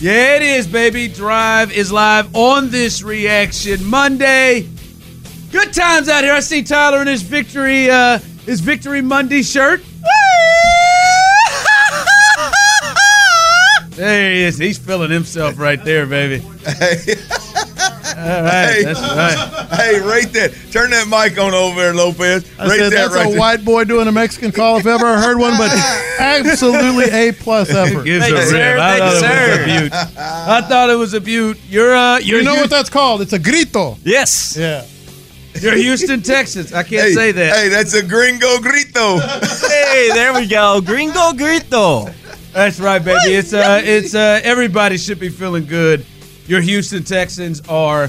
[0.00, 1.08] Yeah, it is, baby.
[1.08, 4.68] Drive is live on this reaction Monday.
[5.52, 6.32] Good times out here.
[6.32, 9.82] I see Tyler in his victory, uh, his victory Monday shirt.
[13.90, 14.58] There he is.
[14.58, 16.42] He's feeling himself right there, baby.
[18.16, 18.82] All right, Hey.
[18.84, 19.68] that's right.
[19.72, 20.52] Hey, rate that.
[20.72, 22.44] Turn that mic on over there, Lopez.
[22.58, 23.38] I rate said that that's right a there.
[23.38, 25.70] white boy doing a Mexican call if ever I heard one, but
[26.20, 28.04] absolutely a plus effort.
[28.04, 28.72] Gives Thank a you, sir.
[28.74, 28.80] rip.
[28.80, 29.62] I Thank thought you, it was sir.
[29.62, 29.92] a beaut.
[30.18, 31.58] I thought it was a beaut.
[31.68, 33.22] You're uh, you're You know Hu- what that's called?
[33.22, 33.98] It's a grito.
[34.04, 34.56] Yes.
[34.58, 34.84] Yeah.
[35.60, 36.72] you're Houston, Texas.
[36.72, 37.56] I can't Hey, say that.
[37.56, 39.18] Hey, that's a gringo grito.
[39.92, 40.80] Hey, there we go.
[40.80, 42.10] Gringo grito.
[42.52, 43.34] That's right, baby.
[43.34, 46.04] It's uh, it's uh, everybody should be feeling good.
[46.46, 48.04] Your Houston Texans are,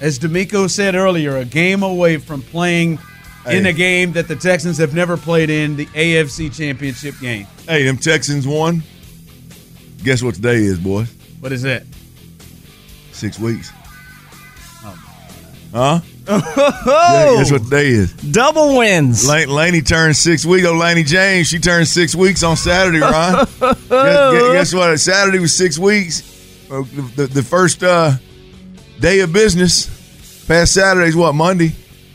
[0.00, 2.98] as DeMeco said earlier, a game away from playing
[3.50, 7.46] in a game that the Texans have never played in, the AFC Championship game.
[7.68, 8.82] hey, them Texans won.
[10.02, 11.12] Guess what today is, boys?
[11.40, 11.84] What is that?
[13.12, 13.70] Six weeks.
[14.84, 14.98] Oh,
[15.72, 16.00] Huh?
[16.28, 18.12] Oh, Guess what today is?
[18.14, 19.28] double wins.
[19.28, 20.66] Lane, Laney turned six weeks.
[20.66, 23.44] Oh, Laney James, she turned six weeks on Saturday, Ron.
[23.44, 24.98] guess, guess- guess what?
[24.98, 26.22] Saturday was six weeks.
[26.70, 28.12] Uh, The, the, the first uh,
[29.00, 30.44] day of business.
[30.46, 31.34] Past Saturday's what?
[31.34, 31.72] Monday.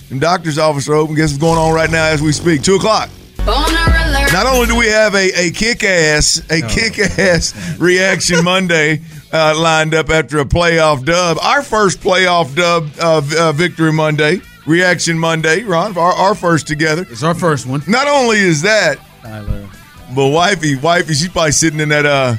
[0.10, 1.16] And doctor's office are open.
[1.16, 2.62] Guess what's going on right now as we speak?
[2.64, 3.10] Two o'clock.
[3.46, 9.02] Not only do we have a, a kick ass a kick ass reaction Monday
[9.34, 14.42] uh, lined up after a playoff dub, our first playoff dub uh, uh, victory Monday,
[14.68, 17.06] reaction Monday, Ron, our, our first together.
[17.10, 17.82] It's our first one.
[17.88, 19.68] Not only is that, Tyler.
[20.16, 22.36] but wifey, wifey, she's probably sitting in that uh,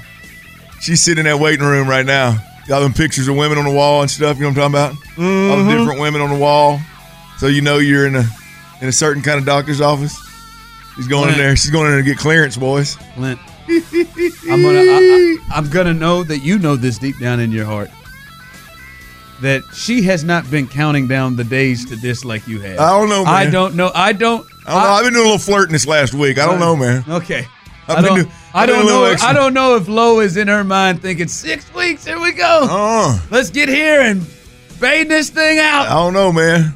[0.83, 2.37] she's sitting in that waiting room right now.
[2.67, 4.37] Got them pictures of women on the wall and stuff.
[4.37, 5.19] You know what I'm talking about?
[5.19, 5.79] All the mm-hmm.
[5.79, 6.79] different women on the wall,
[7.39, 8.25] so you know you're in a
[8.81, 10.17] in a certain kind of doctor's office.
[10.97, 11.57] She's going in there.
[11.57, 12.97] She's going in there to get clearance, boys.
[13.15, 13.41] Clint.
[13.69, 17.65] I'm gonna I, I, I'm gonna know that you know this deep down in your
[17.65, 17.91] heart.
[19.41, 22.79] That she has not been counting down the days to this like you have.
[22.79, 23.35] I don't know, man.
[23.35, 23.91] I don't know.
[23.93, 24.47] I don't.
[24.67, 24.89] I don't know.
[24.89, 26.39] I've been doing a little flirting this last week.
[26.39, 27.05] I don't know, man.
[27.09, 27.49] Okay.
[27.97, 29.05] I don't, do- I don't know.
[29.05, 29.31] extra.
[29.31, 32.05] I don't know if Lo is in her mind thinking six weeks.
[32.05, 32.67] Here we go.
[32.71, 35.87] Uh, Let's get here and fade this thing out.
[35.89, 36.75] I don't know, man.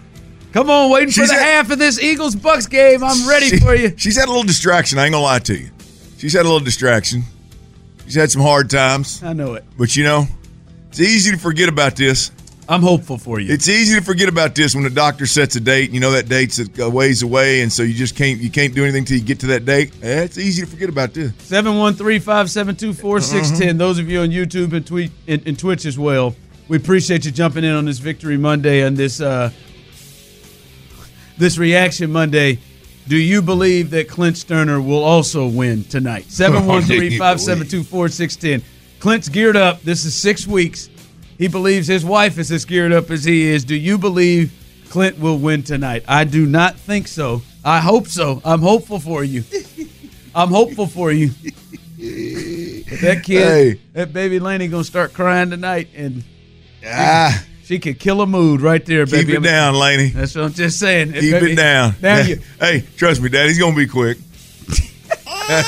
[0.53, 3.05] Come on, waiting for the half of this Eagles Bucks game.
[3.05, 3.93] I'm ready She- for you.
[3.97, 4.99] She's had a little distraction.
[4.99, 5.71] I ain't gonna lie to you.
[6.19, 7.23] She's had a little distraction.
[8.07, 9.65] She's had some hard times, I know it.
[9.77, 10.27] but you know,
[10.89, 12.31] it's easy to forget about this.
[12.69, 13.53] I'm hopeful for you.
[13.53, 15.93] It's easy to forget about this when the doctor sets a date.
[15.93, 18.83] You know that date's a ways away, and so you just can't you can't do
[18.83, 19.93] anything till you get to that date.
[20.03, 21.31] Eh, it's easy to forget about this.
[21.33, 23.79] 713-572-4610.
[23.79, 26.35] Those of you on YouTube and tweet and, and Twitch as well.
[26.69, 29.51] We appreciate you jumping in on this Victory Monday and this uh
[31.39, 32.59] this reaction Monday.
[33.07, 36.25] Do you believe that Clint Sterner will also win tonight?
[36.29, 38.65] 713-572-4610.
[38.99, 39.83] Clint's geared up.
[39.83, 40.91] This is six weeks.
[41.39, 43.65] He believes his wife is as geared up as he is.
[43.65, 44.53] Do you believe
[44.89, 46.05] Clint will win tonight?
[46.09, 47.43] I do not think so.
[47.65, 48.41] I hope so.
[48.45, 49.45] I'm hopeful for you.
[50.35, 51.29] I'm hopeful for you.
[52.89, 53.43] But that kid,
[53.77, 53.81] Hey.
[53.95, 56.23] that baby Laney, gonna start crying tonight, and
[56.87, 59.19] Ah, she could kill a mood right there, baby.
[59.19, 59.39] keep baby.
[59.49, 60.09] it down, Laney.
[60.11, 61.13] That's what I'm just saying.
[61.15, 61.95] Keep Baby, it down.
[62.01, 64.19] Now you, Hey, trust me, Daddy's gonna be quick.
[64.69, 65.63] hey,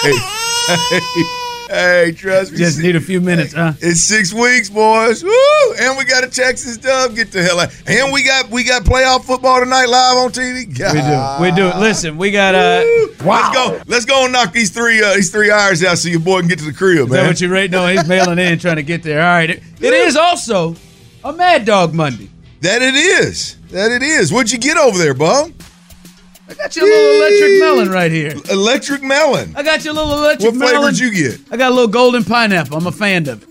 [0.69, 1.01] hey,
[1.69, 2.59] hey, trust me.
[2.59, 3.73] just need a few minutes, huh?
[3.81, 5.23] It's six weeks, boys.
[5.23, 5.75] Woo!
[5.81, 7.15] And we got a Texas dub.
[7.15, 7.75] Get the hell out.
[7.87, 10.67] And we got we got playoff football tonight live on TV.
[10.69, 11.43] We do.
[11.43, 11.79] We do.
[11.79, 12.85] Listen, we got uh.
[13.25, 13.81] Let's go.
[13.87, 16.49] Let's go and knock these three uh, these three hours out so your boy can
[16.49, 17.27] get to the crib, Is that man.
[17.27, 17.71] what you rate?
[17.71, 19.21] No, he's mailing in, trying to get there.
[19.21, 19.51] All right.
[19.51, 20.77] It, it is also
[21.25, 22.29] a Mad Dog Monday.
[22.61, 23.57] that it is.
[23.71, 24.33] That it is.
[24.33, 25.53] What'd you get over there, bub?
[26.49, 28.35] I got you a little electric melon right here.
[28.51, 29.55] Electric melon.
[29.55, 30.75] I got you a little electric What melon.
[30.75, 31.53] What flavor did you get?
[31.53, 32.77] I got a little golden pineapple.
[32.77, 33.49] I'm a fan of it.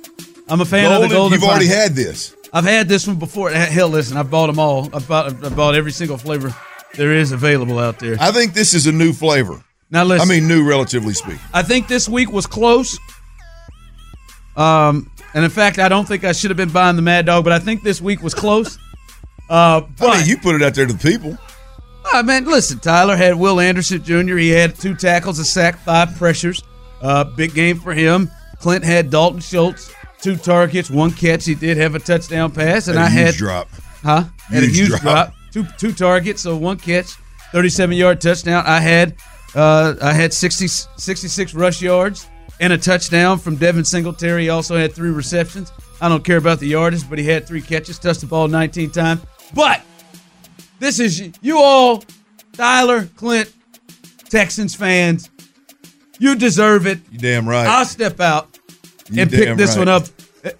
[0.49, 1.39] I'm a fan of the golden.
[1.39, 2.35] You've already had this.
[2.53, 3.51] I've had this one before.
[3.51, 4.89] Hell, listen, I've bought them all.
[4.95, 6.55] I bought, I bought every single flavor
[6.95, 8.15] there is available out there.
[8.19, 9.63] I think this is a new flavor.
[9.89, 11.39] Now listen, I mean, new, relatively speaking.
[11.53, 12.97] I think this week was close.
[14.55, 17.43] Um, and in fact, I don't think I should have been buying the Mad Dog,
[17.43, 18.77] but I think this week was close.
[19.49, 21.37] Uh, but I mean, you put it out there to the people.
[22.13, 24.37] Uh, man, listen, Tyler had Will Anderson Jr.
[24.37, 26.63] He had two tackles, a sack, five pressures.
[27.01, 28.29] Uh, big game for him.
[28.59, 31.45] Clint had Dalton Schultz, two targets, one catch.
[31.45, 33.67] He did have a touchdown pass, and I Had a I huge had drop.
[34.03, 34.23] huh?
[34.49, 35.01] Had a Huge huge drop.
[35.01, 35.33] drop.
[35.51, 37.07] Two two targets, so one catch,
[37.51, 38.63] thirty-seven yard touchdown.
[38.65, 39.15] I had
[39.55, 42.27] uh, I had 60, 66 rush yards
[42.59, 44.43] and a touchdown from Devin Singletary.
[44.43, 45.71] He also had three receptions.
[46.01, 48.91] I don't care about the yardage, but he had three catches, touched the ball nineteen
[48.91, 49.21] times.
[49.53, 49.81] But
[50.79, 52.03] this is you all,
[52.53, 53.51] Tyler, Clint,
[54.29, 55.29] Texans fans.
[56.19, 56.99] You deserve it.
[57.11, 57.67] You damn right.
[57.67, 58.57] I'll step out
[59.09, 59.79] You and pick this right.
[59.79, 60.03] one up.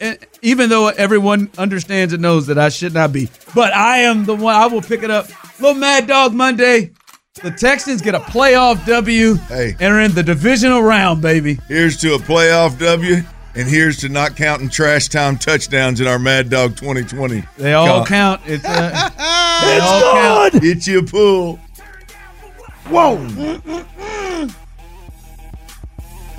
[0.01, 3.99] E- e- Even though everyone understands and knows that I should not be, but I
[3.99, 4.53] am the one.
[4.55, 5.27] I will pick it up.
[5.59, 6.91] Little Mad Dog Monday.
[7.43, 9.75] The Texans get a playoff W Hey.
[9.79, 11.59] and are in the divisional round, baby.
[11.67, 13.23] Here's to a playoff W,
[13.57, 17.43] and here's to not counting trash time touchdowns in our Mad Dog 2020.
[17.57, 18.07] They all Count.
[18.07, 18.41] count.
[18.45, 19.09] It's, uh,
[19.65, 20.61] they all count.
[20.61, 21.59] Get you a pool.
[22.89, 23.17] Whoa.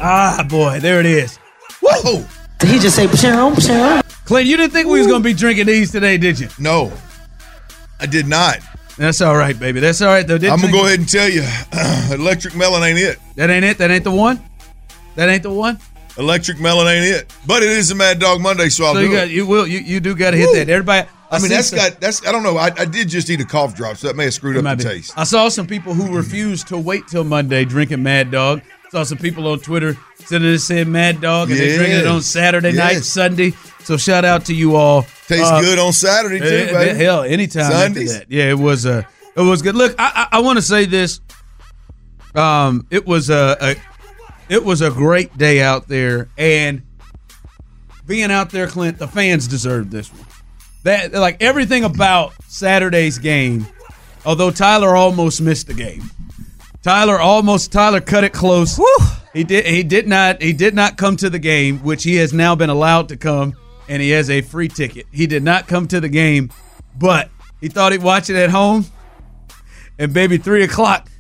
[0.01, 1.37] Ah, boy, there it is.
[1.83, 2.25] Whoa!
[2.59, 5.67] Did He just say, "Pshaw, pshaw." Clint, you didn't think we was gonna be drinking
[5.67, 6.49] these today, did you?
[6.59, 6.93] No,
[7.99, 8.59] I did not.
[8.97, 9.81] That's all right, baby.
[9.81, 10.39] That's all right, though.
[10.39, 11.43] Didn't I'm gonna go ahead and tell you,
[12.15, 13.19] electric melon ain't it.
[13.37, 13.79] That ain't it.
[13.79, 14.41] That ain't the one.
[15.17, 15.79] That ain't the one.
[16.19, 17.33] Electric melon ain't it.
[17.47, 19.31] But it is a Mad Dog Monday, so I'll So do you got it.
[19.31, 20.69] you will you, you do got to hit that.
[20.71, 21.09] Everybody.
[21.31, 22.27] I mean, seen that's some- got that's.
[22.27, 22.57] I don't know.
[22.57, 24.79] I, I did just eat a cough drop, so that may have screwed It up
[24.79, 24.91] the be.
[24.91, 25.13] taste.
[25.17, 28.63] I saw some people who refused to wait till Monday drinking Mad Dog.
[28.91, 32.17] Saw some people on Twitter sitting there saying Mad Dog, and they drinking it on
[32.17, 32.27] Yes.
[32.27, 33.53] Saturday night, Sunday.
[33.85, 35.03] So shout out to you all.
[35.29, 36.99] Tastes Uh, good on Saturday too, baby.
[36.99, 38.15] Hell, anytime Sundays.
[38.15, 38.35] after that.
[38.35, 39.03] Yeah, it was uh,
[39.37, 39.75] it was good.
[39.77, 41.21] Look, I I, I want to say this.
[42.35, 43.75] Um, it was a, a
[44.49, 46.83] it was a great day out there, and
[48.07, 50.27] being out there, Clint, the fans deserved this one.
[50.85, 53.67] That like everything about Saturday's game.
[54.25, 56.11] Although Tyler almost missed the game,
[56.83, 58.81] Tyler almost Tyler cut it close.
[59.33, 62.33] He did he did not he did not come to the game, which he has
[62.33, 63.55] now been allowed to come,
[63.89, 65.07] and he has a free ticket.
[65.13, 66.51] He did not come to the game,
[66.97, 67.31] but
[67.61, 68.87] he thought he'd watch it at home.
[69.99, 71.11] And baby, three o'clock,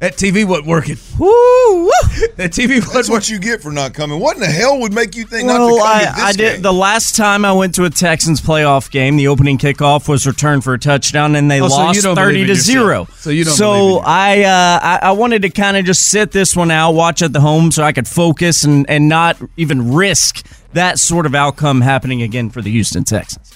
[0.00, 0.96] that TV wasn't working.
[1.18, 1.26] Woo!
[1.28, 1.90] woo.
[2.36, 4.18] That TV wasn't That's what you get for not coming.
[4.18, 6.32] What in the hell would make you think not to come I, to this I
[6.32, 6.62] did game?
[6.62, 9.16] the last time I went to a Texans playoff game.
[9.16, 12.54] The opening kickoff was returned for a touchdown, and they Oh, lost don't thirty to
[12.54, 13.06] zero.
[13.16, 16.56] So you don't So I, uh, I I wanted to kind of just sit this
[16.56, 20.46] one out, watch at the home, so I could focus and and not even risk
[20.72, 23.52] that sort of outcome happening again for the Houston Texans.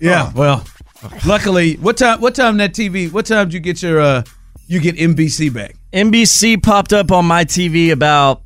[0.00, 0.32] Yeah.
[0.34, 0.66] Well,
[1.24, 2.20] luckily, what time?
[2.20, 3.10] What time that TV?
[3.12, 4.00] What time did you get your?
[4.00, 4.22] uh
[4.66, 5.76] You get NBC back.
[5.94, 8.42] NBC popped up on my TV about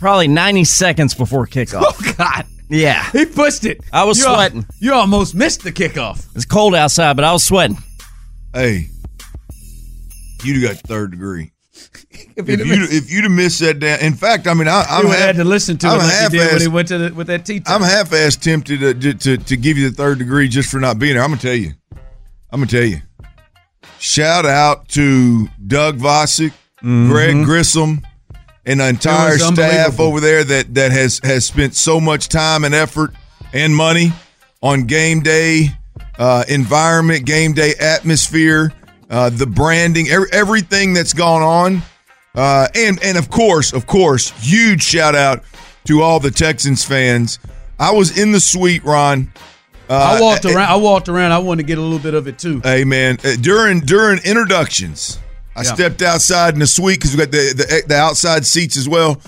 [0.00, 1.82] probably ninety seconds before kickoff.
[1.84, 2.46] Oh God.
[2.70, 3.80] Yeah, He pushed it.
[3.94, 4.66] I was You al- sweating.
[4.78, 6.26] you almost missed the kickoff.
[6.34, 7.78] it's cold outside, but I was sweating.
[8.52, 8.88] Hey,
[10.44, 11.52] you'd got third degree.
[12.36, 14.68] If If he'd you have if you'd have missed that down, in fact, I mean,
[14.68, 16.60] I, I'm would half, had to listen to I'm it like he did when half-assed-
[16.60, 17.82] he went to the, with that tea time.
[17.82, 21.14] I'm half-ass tempted to, to to give you the third degree just for not being
[21.14, 21.22] there.
[21.24, 21.72] I'm gonna tell you.
[22.50, 23.00] I'm gonna tell you.
[24.00, 28.00] Shout out to Doug Vosick, Greg Grissom,
[28.64, 32.74] and the entire staff over there that that has has spent so much time and
[32.74, 33.12] effort
[33.52, 34.12] and money
[34.62, 35.68] on game day
[36.18, 38.72] uh, environment, game day atmosphere,
[39.10, 41.82] uh, the branding, every, everything that's gone on.
[42.34, 45.42] Uh, and and of course, of course, huge shout out
[45.84, 47.38] to all the Texans fans.
[47.80, 49.32] I was in the suite, Ron.
[49.88, 50.68] Uh, I walked eh, around.
[50.68, 51.32] I walked around.
[51.32, 52.60] I wanted to get a little bit of it too.
[52.62, 55.18] Hey man, uh, during during introductions,
[55.56, 55.74] I Yeah.
[55.74, 59.20] stepped outside in the suite because we got the, the the outside seats as well.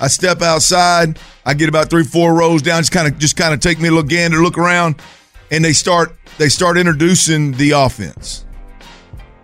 [0.00, 1.18] I step outside.
[1.44, 2.80] I get about three four rows down.
[2.80, 4.96] Just kind of just kind of take me a little gander, look around,
[5.50, 8.44] and they start they start introducing the offense.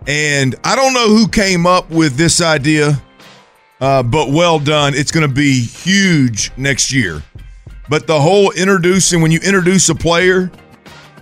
[0.06, 3.00] And I don't know who came up with this idea,
[3.80, 4.92] uh, but well done.
[4.94, 7.22] It's going to be huge next year.
[7.88, 10.50] But the whole introducing when you introduce a player,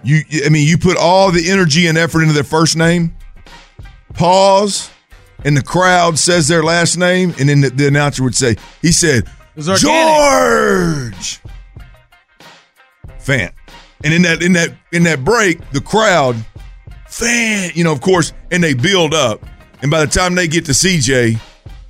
[0.04, 3.14] you I mean you put all the energy and effort into their first name,
[4.14, 4.90] pause,
[5.44, 8.92] and the crowd says their last name, and then the, the announcer would say, he
[8.92, 9.24] said.
[9.56, 11.40] George
[13.18, 13.52] Fant.
[14.04, 16.36] And in that in that in that break, the crowd
[17.08, 19.44] fan, you know, of course, and they build up.
[19.82, 21.38] And by the time they get to CJ,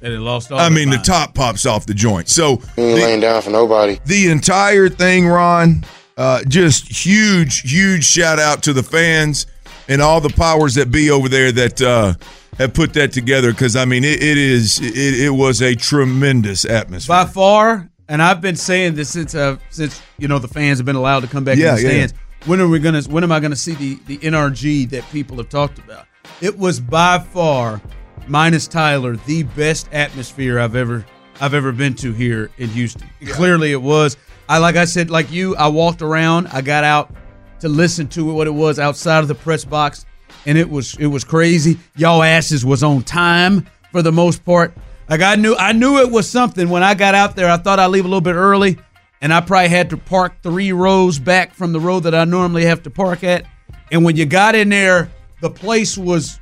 [0.02, 0.58] And it lost all.
[0.58, 2.28] I their mean the top pops off the joint.
[2.28, 3.98] So He ain't the- laying down for nobody.
[4.04, 5.84] the entire thing, Ron,
[6.22, 9.46] uh, just huge, huge shout out to the fans.
[9.88, 12.14] and all the powers that be over there that uh,
[12.58, 13.50] have put that together.
[13.50, 17.16] Because I mean, it, it is it, it was a tremendous atmosphere.
[17.16, 20.86] by far, and I've been saying this since uh, since you know the fans have
[20.86, 22.14] been allowed to come back Yeah, in the yeah, stands.
[22.46, 23.02] When are we gonna?
[23.02, 26.06] When am I gonna see the the NRG that people have talked about?
[26.40, 27.80] It was by far,
[28.28, 31.04] minus Tyler, the best atmosphere I've ever
[31.40, 33.08] I've ever been to here in Houston.
[33.26, 34.16] Clearly, it was.
[34.52, 36.46] I like I said, like you, I walked around.
[36.48, 37.14] I got out
[37.60, 40.04] to listen to what it was outside of the press box,
[40.44, 41.78] and it was it was crazy.
[41.96, 44.74] Y'all asses was on time for the most part.
[45.08, 47.50] Like I knew I knew it was something when I got out there.
[47.50, 48.76] I thought I'd leave a little bit early,
[49.22, 52.66] and I probably had to park three rows back from the road that I normally
[52.66, 53.46] have to park at.
[53.90, 56.38] And when you got in there, the place was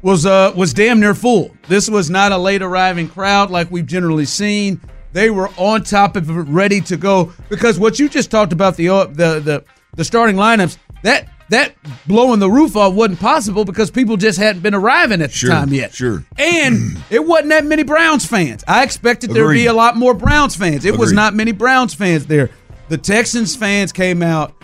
[0.00, 1.54] was uh was damn near full.
[1.68, 4.80] This was not a late arriving crowd like we've generally seen.
[5.12, 7.32] They were on top of it, ready to go.
[7.48, 9.64] Because what you just talked about the uh, the the
[9.94, 11.74] the starting lineups that that
[12.06, 15.50] blowing the roof off wasn't possible because people just hadn't been arriving at the Sure,
[15.50, 15.92] time yet.
[15.92, 16.24] sure.
[16.38, 18.64] And it wasn't that many Browns fans.
[18.66, 20.86] I expected there to be a lot more Browns fans.
[20.86, 22.48] It was not many Browns fans there.
[22.88, 24.54] The Texans fans came out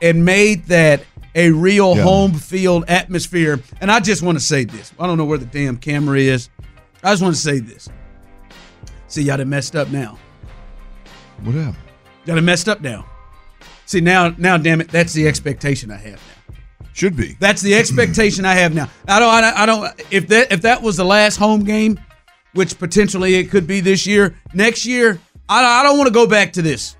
[0.00, 1.02] and made that
[1.34, 2.02] a real Yeah.
[2.02, 3.60] home field atmosphere.
[3.82, 4.92] And I just want to say this.
[4.98, 6.48] I don't know where the damn camera is.
[7.04, 7.88] I just want to say this.
[9.08, 10.18] See, y'all done messed up now.
[11.42, 11.76] What happened?
[12.26, 13.06] Y'all done messed up now.
[13.86, 16.54] See, now, now, damn it, that's the expectation I have now.
[16.92, 17.36] Should be.
[17.40, 18.90] That's the expectation I have now.
[19.06, 19.32] I don't.
[19.32, 19.56] I don't.
[19.56, 21.98] I don't if that if that was the last home game,
[22.54, 26.26] which potentially it could be this year, next year, I, I don't want to go
[26.26, 26.96] back to this,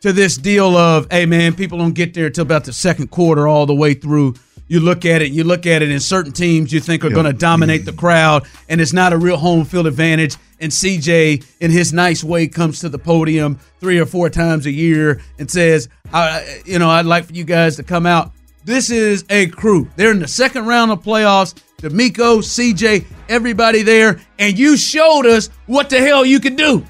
[0.00, 3.46] to this deal of hey man, people don't get there till about the second quarter
[3.46, 4.34] all the way through.
[4.66, 7.26] You look at it, you look at it, and certain teams you think are going
[7.26, 10.36] to dominate the crowd, and it's not a real home field advantage.
[10.58, 14.70] And CJ, in his nice way, comes to the podium three or four times a
[14.70, 18.32] year and says, I, "You know, I'd like for you guys to come out."
[18.64, 19.90] This is a crew.
[19.96, 21.54] They're in the second round of playoffs.
[21.82, 26.82] DeMeco, CJ, everybody there, and you showed us what the hell you can do.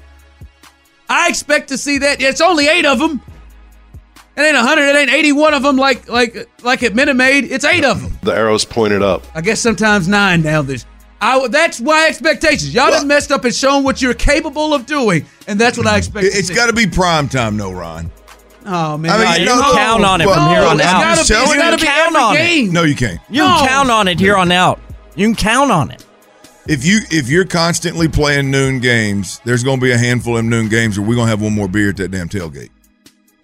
[1.09, 2.21] I expect to see that.
[2.21, 3.21] It's only eight of them.
[4.37, 4.83] It ain't hundred.
[4.89, 7.45] It ain't eighty-one of them like like like at Minute Maid.
[7.45, 8.17] It's eight of them.
[8.21, 9.23] The arrow's pointed up.
[9.33, 10.61] I guess sometimes nine now.
[10.61, 10.85] This.
[11.21, 12.73] I, that's my expectations.
[12.73, 15.97] Y'all done messed up and shown what you're capable of doing, and that's what I
[15.97, 16.27] expect.
[16.29, 18.11] It's got to be prime time, no, Ron.
[18.65, 20.79] Oh man, I mean, Nah, you you know- count on it Well, from here on
[20.79, 21.01] it's out.
[21.01, 22.37] gotta It's gotta be, telling it's gotta be Count every on it.
[22.37, 22.73] game.
[22.73, 23.19] No, you can't.
[23.29, 23.57] You No.
[23.59, 24.79] can count on it here on out.
[25.15, 26.03] You can count on it.
[26.67, 30.45] If you if you're constantly playing noon games, there's going to be a handful of
[30.45, 32.69] noon games where we're going to have one more beer at that damn tailgate.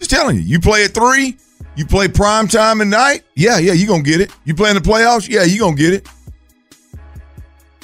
[0.01, 0.41] Just telling you.
[0.41, 1.37] You play at three,
[1.75, 3.23] you play prime time at night.
[3.35, 4.31] Yeah, yeah, you gonna get it.
[4.45, 5.29] You play in the playoffs.
[5.29, 6.07] Yeah, you gonna get it.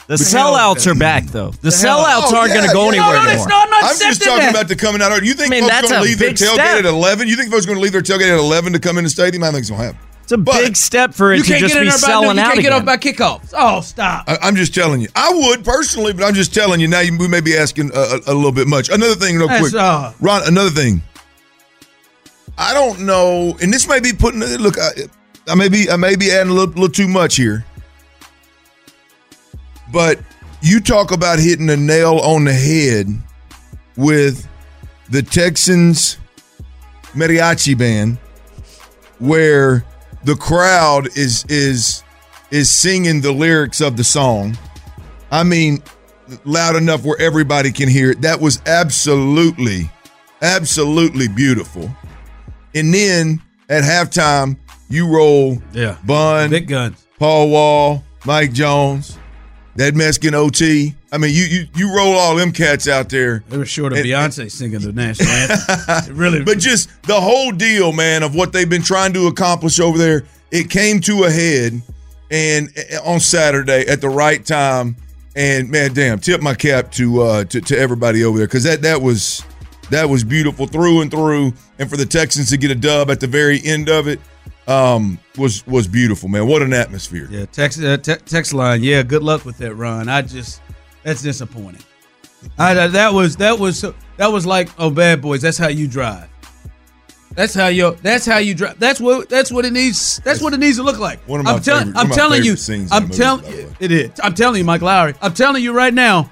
[0.07, 1.51] The hell sellouts with are back though.
[1.61, 3.01] The hell- sellouts Oh, aren't going to go yeah.
[3.01, 3.35] anywhere No, no, anymore.
[3.35, 4.49] that's not- I'm not I'm just talking that.
[4.51, 5.21] about the coming out.
[5.23, 6.77] You think I mean, folks going to leave their big tailgate step.
[6.79, 7.27] at 11?
[7.27, 9.43] You think folks going to leave their tailgate at 11 to come in the stadium?
[9.43, 9.99] I think it's going to happen.
[10.23, 11.97] It's a But- big step for it You to can't just get in be there
[11.99, 12.73] by selling you can't get again.
[12.73, 13.49] off by kickoffs.
[13.53, 14.23] Oh, stop.
[14.29, 15.09] I, I'm just telling you.
[15.13, 16.87] I would personally, but I'm just telling you.
[16.87, 18.87] Now you, we may be asking a, a, a little bit much.
[18.89, 20.43] Another thing, real That's, quick, uh, Ron.
[20.47, 21.01] Another thing.
[22.57, 24.39] I don't know, and this may be putting.
[24.41, 24.89] Look, I,
[25.47, 27.65] I may be, I may be adding a little, little too much here,
[29.91, 30.19] but
[30.61, 33.07] you talk about hitting a nail on the head
[33.95, 34.47] with
[35.09, 36.17] the Texans
[37.13, 38.17] mariachi band,
[39.19, 39.85] where
[40.23, 42.03] the crowd is is
[42.49, 44.57] is singing the lyrics of the song.
[45.29, 45.83] I mean,
[46.43, 48.21] loud enough where everybody can hear it.
[48.21, 49.91] That was absolutely,
[50.41, 51.89] absolutely beautiful.
[52.77, 54.57] And then at halftime,
[54.89, 55.97] you roll Yeah.
[56.05, 57.05] Bun, Big guns.
[57.19, 59.17] Paul Wall, Mike Jones,
[59.75, 60.93] that Mexican OT.
[61.11, 63.43] I mean, you you you roll all them cats out there.
[63.49, 66.15] They were short of And- Beyonce singing the national anthem.
[66.17, 69.97] Really, But just the whole deal, man, of what they've been trying to accomplish over
[69.97, 71.81] there, it came to a head
[72.29, 74.97] and uh, on Saturday at the right time.
[75.35, 78.81] And man, damn, tip my cap to uh to, to everybody over there because that
[78.81, 79.43] that was
[79.89, 81.53] that was beautiful through and through.
[81.79, 84.19] And for the Texans to get a dub at the very end of it
[84.67, 86.45] um was was beautiful, man.
[86.47, 87.27] What an atmosphere.
[87.31, 87.45] yeah.
[87.45, 88.83] Text uh, te- text line.
[88.83, 89.03] Yeah.
[89.03, 90.09] Good luck with that run.
[90.09, 90.61] I just
[91.03, 91.83] that's disappointing.
[92.59, 93.81] I that was that was
[94.17, 95.41] that was like oh bad boys.
[95.41, 96.29] That's how you drive.
[97.33, 97.95] That's how you.
[98.01, 98.79] That's how you drive.
[98.79, 99.29] That's what.
[99.29, 100.19] That's what it needs.
[100.23, 101.19] That's what it needs to look like.
[101.27, 101.87] One of my I'm telling.
[101.93, 102.55] favorite- I'm telling you.
[102.91, 103.43] I'm telling.
[103.43, 103.75] by.
[103.79, 104.11] It is.
[104.23, 105.13] I'm telling you, Mike Lowry.
[105.21, 106.31] I'm telling you right now.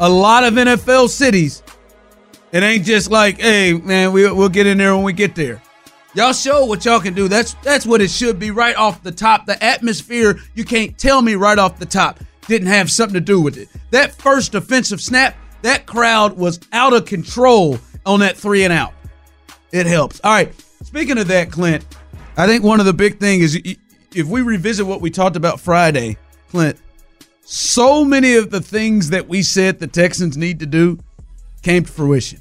[0.00, 1.62] A lot of NFL cities.
[2.56, 5.60] It ain't just like, hey man, we, we'll get in there when we get there.
[6.14, 7.28] Y'all show what y'all can do.
[7.28, 9.44] That's that's what it should be right off the top.
[9.44, 13.42] The atmosphere, you can't tell me right off the top, didn't have something to do
[13.42, 13.68] with it.
[13.90, 18.94] That first offensive snap, that crowd was out of control on that three and out.
[19.70, 20.18] It helps.
[20.24, 20.50] All right.
[20.82, 21.84] Speaking of that, Clint,
[22.38, 23.76] I think one of the big things is
[24.14, 26.16] if we revisit what we talked about Friday,
[26.48, 26.78] Clint.
[27.44, 30.98] So many of the things that we said the Texans need to do
[31.62, 32.40] came to fruition.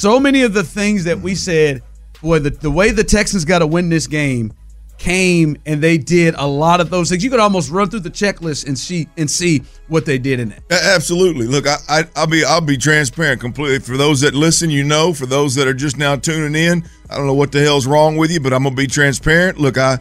[0.00, 1.82] So many of the things that we said,
[2.22, 4.50] boy, the, the way the Texans got to win this game
[4.96, 7.22] came and they did a lot of those things.
[7.22, 10.52] You could almost run through the checklist and see and see what they did in
[10.52, 10.62] it.
[10.70, 11.46] Absolutely.
[11.46, 13.78] Look, I, I, I'll be I'll be transparent completely.
[13.80, 15.12] For those that listen, you know.
[15.12, 18.16] For those that are just now tuning in, I don't know what the hell's wrong
[18.16, 19.58] with you, but I'm gonna be transparent.
[19.58, 19.98] Look, I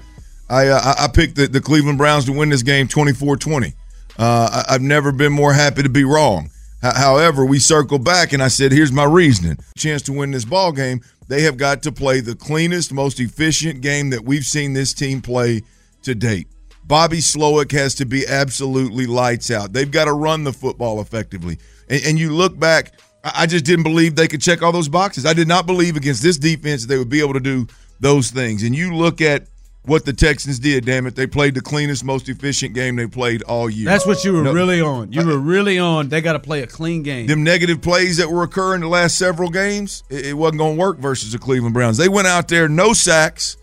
[0.50, 3.74] I uh, I picked the, the Cleveland Browns to win this game 24-20.
[4.18, 6.52] Uh, I, I've never been more happy to be wrong.
[6.82, 10.72] However, we circle back and I said, here's my reasoning: chance to win this ball
[10.72, 11.02] game.
[11.28, 15.22] They have got to play the cleanest, most efficient game that we've seen this team
[15.22, 15.62] play
[16.04, 16.48] to date.
[16.86, 19.74] Bobby Slowik has to be absolutely lights out.
[19.74, 21.60] They've got to run the football effectively.
[21.88, 24.90] And, and you look back, I I just didn't believe they could check all those
[24.90, 25.26] boxes.
[25.26, 27.68] I did not believe against this defense that they would be able to do
[28.00, 28.64] those things.
[28.64, 29.48] And you look at
[29.84, 31.16] what the Texans did, damn it.
[31.16, 33.86] They played the cleanest, most efficient game they played all year.
[33.86, 35.12] That's what you were No- really on.
[35.12, 36.10] You were really on.
[36.10, 37.28] They got to play a clean game.
[37.28, 40.80] them negative plays that were occurring the last several games, it, it wasn't going to
[40.80, 41.98] work versus the Cleveland Browns.
[41.98, 43.58] They went out there, no sacks,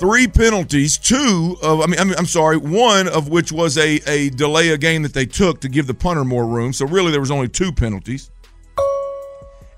[0.00, 4.00] three penalties, two of I mean, I mean I'm sorry, one of which was a
[4.08, 6.72] a delay a game that they took to give the punter more room.
[6.72, 8.30] So really, there was only two penalties,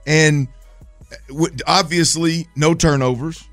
[0.06, 0.49] and
[1.12, 3.44] eh, obviously no turnovers.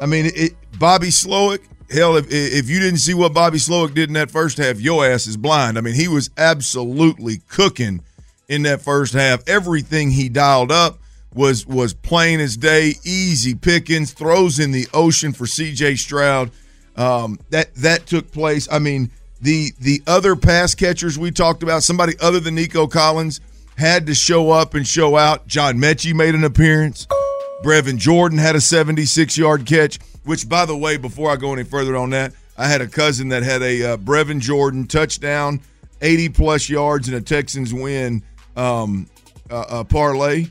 [0.00, 1.60] I mean, it, Bobby Slowik.
[1.90, 5.06] Hell, if if you didn't see what Bobby Slowik did in that first half, your
[5.06, 5.78] ass is blind.
[5.78, 8.02] I mean, he was absolutely cooking
[8.48, 9.48] in that first half.
[9.48, 10.98] Everything he dialed up
[11.32, 15.96] was was plain as day, easy pickings, throws in the ocean for C.J.
[15.96, 16.50] Stroud.
[16.96, 18.66] Um, that that took place.
[18.70, 19.10] I mean,
[19.40, 23.40] the the other pass catchers we talked about, somebody other than Nico Collins
[23.76, 25.46] had to show up and show out.
[25.46, 27.06] John Metchie made an appearance.
[27.62, 31.64] Brevin Jordan had a 76 yard catch, which, by the way, before I go any
[31.64, 35.60] further on that, I had a cousin that had a uh, Brevin Jordan touchdown,
[36.00, 38.22] 80 plus yards, and a Texans win
[38.56, 39.08] um,
[39.50, 40.46] uh, uh, parlay.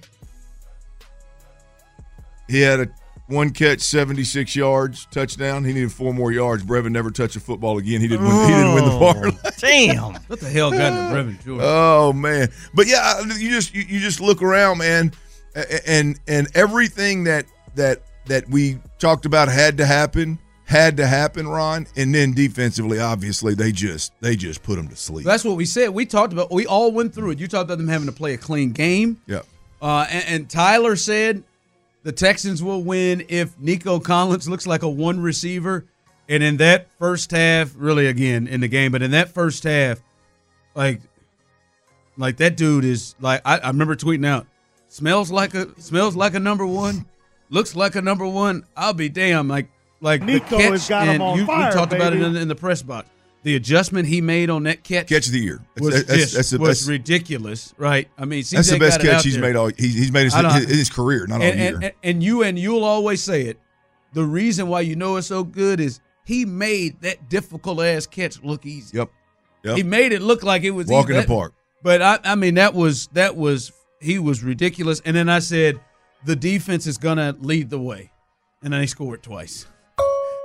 [2.48, 2.88] He had a
[3.28, 5.64] one catch, 76 yards, touchdown.
[5.64, 6.64] He needed four more yards.
[6.64, 8.00] Brevin never touched a football again.
[8.02, 9.32] He didn't win, he didn't win the parlay.
[9.58, 10.14] Damn.
[10.28, 11.02] what the hell got into
[11.34, 11.66] Brevin Jordan?
[11.68, 15.12] Oh man, but yeah, you just you, you just look around, man, a-
[15.86, 21.48] and and everything that that that we talked about had to happen, had to happen,
[21.48, 25.26] Ron, and then defensively, obviously, they just they just put them to sleep.
[25.26, 25.90] That's what we said.
[25.90, 26.52] We talked about.
[26.52, 27.40] We all went through it.
[27.40, 29.22] You talked about them having to play a clean game.
[29.28, 29.42] yeah,
[29.82, 31.44] Uh, and, and Tyler said
[32.04, 35.86] the Texans will win if Nico Collins looks like a one receiver.
[36.28, 40.00] And in that first half, really again in the game, but in that first half,
[40.74, 41.00] like,
[42.18, 44.48] like that dude is like I, I remember tweeting out,
[44.96, 47.06] smells like a smells like a number one,
[47.50, 48.64] looks like a number one.
[48.78, 49.48] I'll be damn.
[49.48, 49.68] Like
[50.02, 52.22] like the Nico catch, has got him and on you, fire, we talked about it
[52.22, 53.10] in, in the press box.
[53.44, 55.62] The adjustment he made on that catch, catch of the year.
[55.80, 58.10] was That's, that's, just that's, the- was that's- ridiculous, right?
[58.18, 59.42] I mean, that's the best got catch he's there.
[59.44, 61.76] made all he's, he's made his, his, his career, not all and, year.
[61.76, 63.60] and, and, and you and you'll always say it.
[64.14, 68.42] The reason why you know it's so good is he made that difficult ass catch
[68.42, 68.98] look easy.
[68.98, 69.12] yep,
[69.64, 69.78] yep.
[69.78, 71.22] He made it look like it was walking easy.
[71.22, 71.54] the park.
[71.84, 75.02] But I, I mean, that was that was he was ridiculous.
[75.06, 75.80] And then I said
[76.26, 78.12] the defense is gonna lead the way,
[78.64, 79.66] and then they scored twice,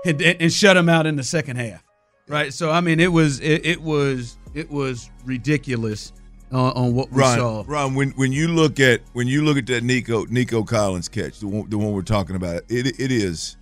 [0.04, 1.82] and, and, and shut him out in the second half.
[2.28, 2.52] Right.
[2.54, 6.12] So I mean, it was it, it was it was ridiculous
[6.52, 7.64] on, on what we Ron, saw.
[7.66, 11.40] Ron, when when you look at when you look at that Nico Nico Collins catch,
[11.40, 13.56] the one, the one we're talking about, it it is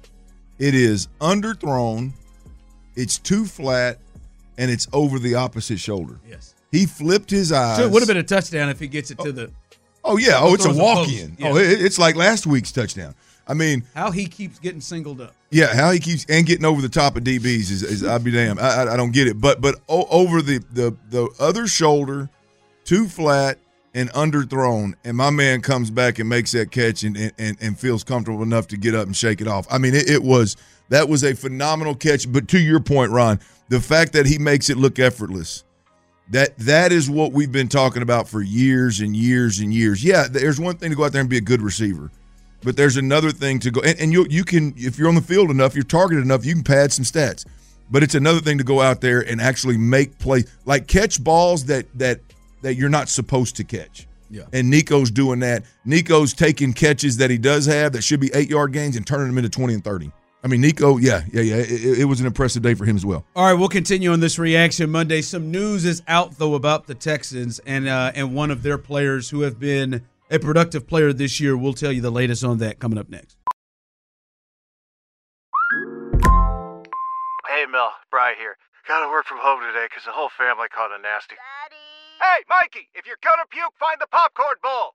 [0.58, 2.12] it is underthrown,
[2.96, 3.98] it's too flat,
[4.58, 6.18] and it's over the opposite shoulder.
[6.28, 6.54] Yes.
[6.70, 7.78] He flipped his eyes.
[7.78, 9.52] So it would have been a touchdown if he gets it to oh, the.
[10.08, 10.38] Oh yeah.
[10.40, 11.36] Oh, it's a walk-in.
[11.38, 11.50] Yeah.
[11.50, 13.14] Oh, it, it's like last week's touchdown.
[13.46, 15.34] I mean, How he keeps getting singled up.
[15.50, 18.30] yeah, how he keeps and getting over the top of DBs is, is I'll be
[18.30, 18.60] damned.
[18.60, 19.40] I, I, I don't get it.
[19.40, 22.28] But but over the the the other shoulder,
[22.84, 23.58] too flat
[23.94, 28.04] and underthrown, and my man comes back and makes that catch and and, and feels
[28.04, 29.66] comfortable enough to get up and shake it off.
[29.70, 30.56] I mean, it, it was
[30.90, 32.30] that was a phenomenal catch.
[32.30, 33.40] But to your point, Ron,
[33.70, 35.64] the fact that he makes it look effortless.
[36.30, 40.04] That that is what we've been talking about for years and years and years.
[40.04, 42.10] Yeah, there's one thing to go out there and be a good receiver,
[42.62, 45.22] but there's another thing to go and, and you you can if you're on the
[45.22, 47.46] field enough, you're targeted enough, you can pad some stats.
[47.90, 51.64] But it's another thing to go out there and actually make play like catch balls
[51.66, 52.20] that that
[52.62, 54.06] that you're not supposed to catch.
[54.30, 54.42] Yeah.
[54.52, 55.64] And Nico's doing that.
[55.84, 59.28] Nico's taking catches that he does have that should be eight yard gains and turning
[59.28, 60.12] them into 20 and 30.
[60.42, 61.56] I mean, Nico, yeah, yeah, yeah.
[61.56, 63.24] It, it was an impressive day for him as well.
[63.34, 65.20] All right, we'll continue on this reaction Monday.
[65.20, 69.30] Some news is out though about the Texans and uh, and one of their players
[69.30, 71.56] who have been a productive player this year.
[71.56, 73.36] We'll tell you the latest on that coming up next.
[77.48, 77.90] Hey Mel.
[78.10, 78.56] Bry here.
[78.86, 81.34] Gotta work from home today because the whole family caught a nasty.
[82.20, 84.94] Hey, Mikey, if you're gonna puke, find the popcorn bowl.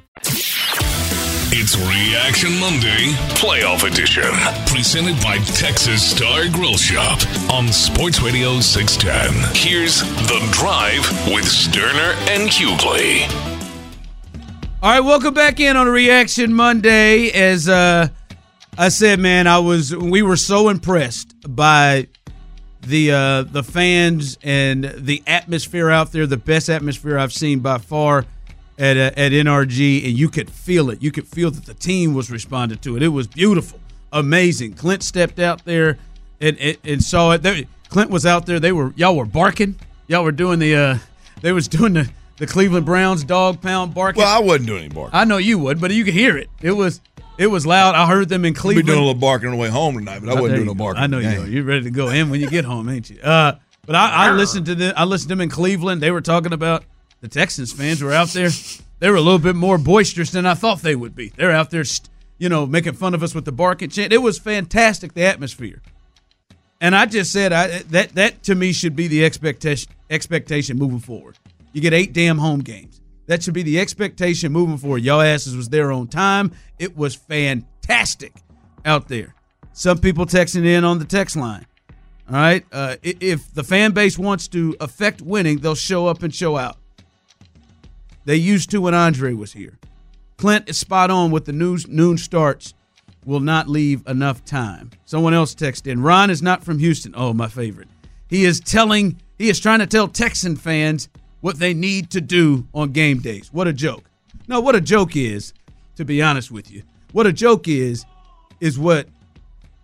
[1.53, 4.31] It's Reaction Monday, Playoff Edition,
[4.67, 7.19] presented by Texas Star Grill Shop
[7.51, 9.53] on Sports Radio 610.
[9.53, 13.29] Here's The Drive with Sterner and Hughley.
[14.81, 17.29] All right, welcome back in on Reaction Monday.
[17.29, 18.07] As uh,
[18.77, 22.07] I said, man, I was we were so impressed by
[22.81, 26.25] the uh, the fans and the atmosphere out there.
[26.25, 28.25] The best atmosphere I've seen by far
[28.77, 31.01] at uh, at NRG, and you could feel it.
[31.01, 33.03] You could feel that the team was responding to it.
[33.03, 33.79] It was beautiful,
[34.11, 34.73] amazing.
[34.73, 35.97] Clint stepped out there
[36.39, 37.67] and and, and saw it.
[37.89, 38.59] Clint was out there.
[38.59, 39.75] They were y'all were barking.
[40.07, 40.97] Y'all were doing the uh,
[41.41, 44.21] they was doing the the Cleveland Browns dog pound barking.
[44.23, 45.15] Well, I wasn't doing any barking.
[45.19, 46.49] I know you would, but you could hear it.
[46.61, 47.01] It was
[47.37, 47.95] it was loud.
[47.95, 50.19] I heard them in I'll be doing a little barking on the way home tonight,
[50.19, 51.03] but I Oh, wasn't doing no barking.
[51.03, 51.43] I know you.
[51.45, 53.19] You're ready to go in when you get home, ain't you?
[53.21, 53.53] Uh,
[53.85, 54.93] but I, I listened to them.
[54.95, 56.01] I listened to them in Cleveland.
[56.01, 56.83] They were talking about
[57.21, 58.49] the Texans fans were out there.
[58.99, 61.29] They were a little bit more boisterous than I thought they would be.
[61.29, 61.83] They're out there,
[62.37, 64.13] you know, making fun of us with the barking chant.
[64.13, 65.13] It was fantastic.
[65.13, 65.81] The atmosphere.
[66.79, 70.99] And I just said I, that that to me should be the expectation expectation moving
[70.99, 71.37] forward.
[71.73, 72.99] You get eight damn home games.
[73.27, 75.03] That should be the expectation moving forward.
[75.03, 76.51] Y'all asses was there on time.
[76.79, 78.33] It was fantastic
[78.83, 79.35] out there.
[79.73, 81.65] Some people texting in on the text line.
[82.27, 82.65] All right.
[82.71, 86.77] Uh, if the fan base wants to affect winning, they'll show up and show out.
[88.25, 89.77] They used to when Andre was here.
[90.37, 92.73] Clint is spot on with the news noon starts.
[93.25, 94.89] Will not leave enough time.
[95.05, 96.01] Someone else texted in.
[96.01, 97.13] Ron is not from Houston.
[97.15, 97.87] Oh, my favorite.
[98.27, 99.21] He is telling.
[99.37, 101.09] He is trying to tell Texan fans
[101.41, 103.49] what they need to do on game days.
[103.53, 104.03] What a joke.
[104.47, 105.53] No, what a joke is,
[105.95, 106.83] to be honest with you.
[107.11, 108.05] What a joke is,
[108.59, 109.07] is what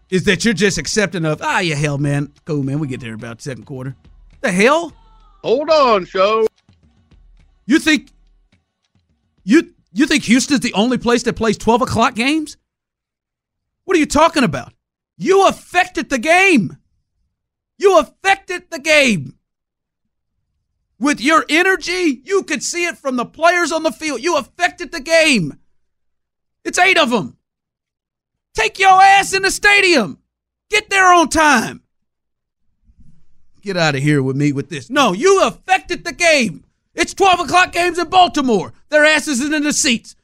[0.09, 2.31] is that you're just accepting of, ah, yeah, hell, man.
[2.45, 2.79] Cool, man.
[2.79, 3.95] We get there about second quarter.
[4.41, 4.93] The hell?
[5.43, 6.47] Hold on, show.
[7.65, 8.09] You think
[9.47, 12.57] you you think Houston's the only place that plays 12 o'clock games?
[13.85, 14.73] What are you talking about?
[15.17, 16.77] You affected the game.
[17.77, 19.37] You affected the game.
[20.99, 24.21] With your energy, you could see it from the players on the field.
[24.21, 25.57] You affected the game.
[26.65, 27.37] It's eight of them.
[28.53, 30.19] Take your ass in the stadium.
[30.69, 31.83] Get there on time.
[33.61, 34.89] Get out of here with me with this.
[34.89, 36.65] No, you affected the game.
[36.97, 38.73] It's 12 o'clock games in Baltimore.
[38.89, 40.15] Their asses are in the seats.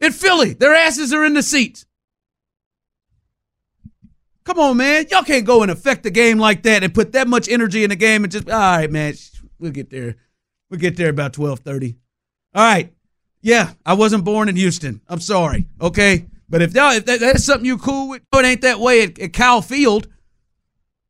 [0.00, 1.86] In Philly, their asses are in the seats.
[4.44, 5.06] Come on, man.
[5.08, 7.90] Y'all can't go and affect the game like that and put that much energy in
[7.90, 9.14] the game and just all right, man.
[9.60, 10.16] We'll get there.
[10.68, 11.94] We'll get there about 12:30.
[12.54, 12.92] All right.
[13.40, 15.00] Yeah, I wasn't born in Houston.
[15.08, 15.68] I'm sorry.
[15.80, 16.26] Okay.
[16.48, 19.18] But if y'all if that, that's something you cool with, it ain't that way at,
[19.20, 20.08] at Kyle Field.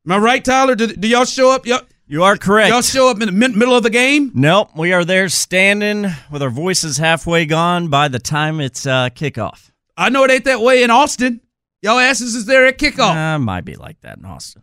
[0.05, 0.75] Am I right, Tyler?
[0.75, 1.65] Do, do y'all show up?
[1.65, 1.81] Y'all,
[2.13, 2.69] You are correct.
[2.69, 4.33] y'all show up in the mid- middle of the game?
[4.35, 9.09] Nope, we are there standing with our voices halfway gone by the time it's uh,
[9.09, 9.71] kickoff.
[9.97, 11.41] I know it ain't that way in Austin.
[11.81, 13.17] Y'all asses is there at kickoff.
[13.17, 14.63] Uh, might be like that in Austin.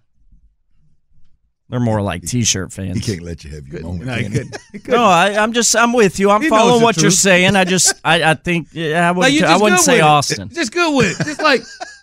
[1.69, 3.03] They're more like t-shirt fans.
[3.03, 4.05] He can't let you have your moment.
[4.05, 4.31] No, he can
[4.71, 4.77] he?
[4.77, 4.87] couldn't.
[4.89, 6.29] No, I, I'm just I'm with you.
[6.29, 7.55] I'm He following the what you're saying.
[7.55, 10.01] I just I, I think yeah, I wouldn't you I wouldn't say it.
[10.01, 10.49] Austin.
[10.49, 11.25] Just good with it.
[11.25, 11.61] Just like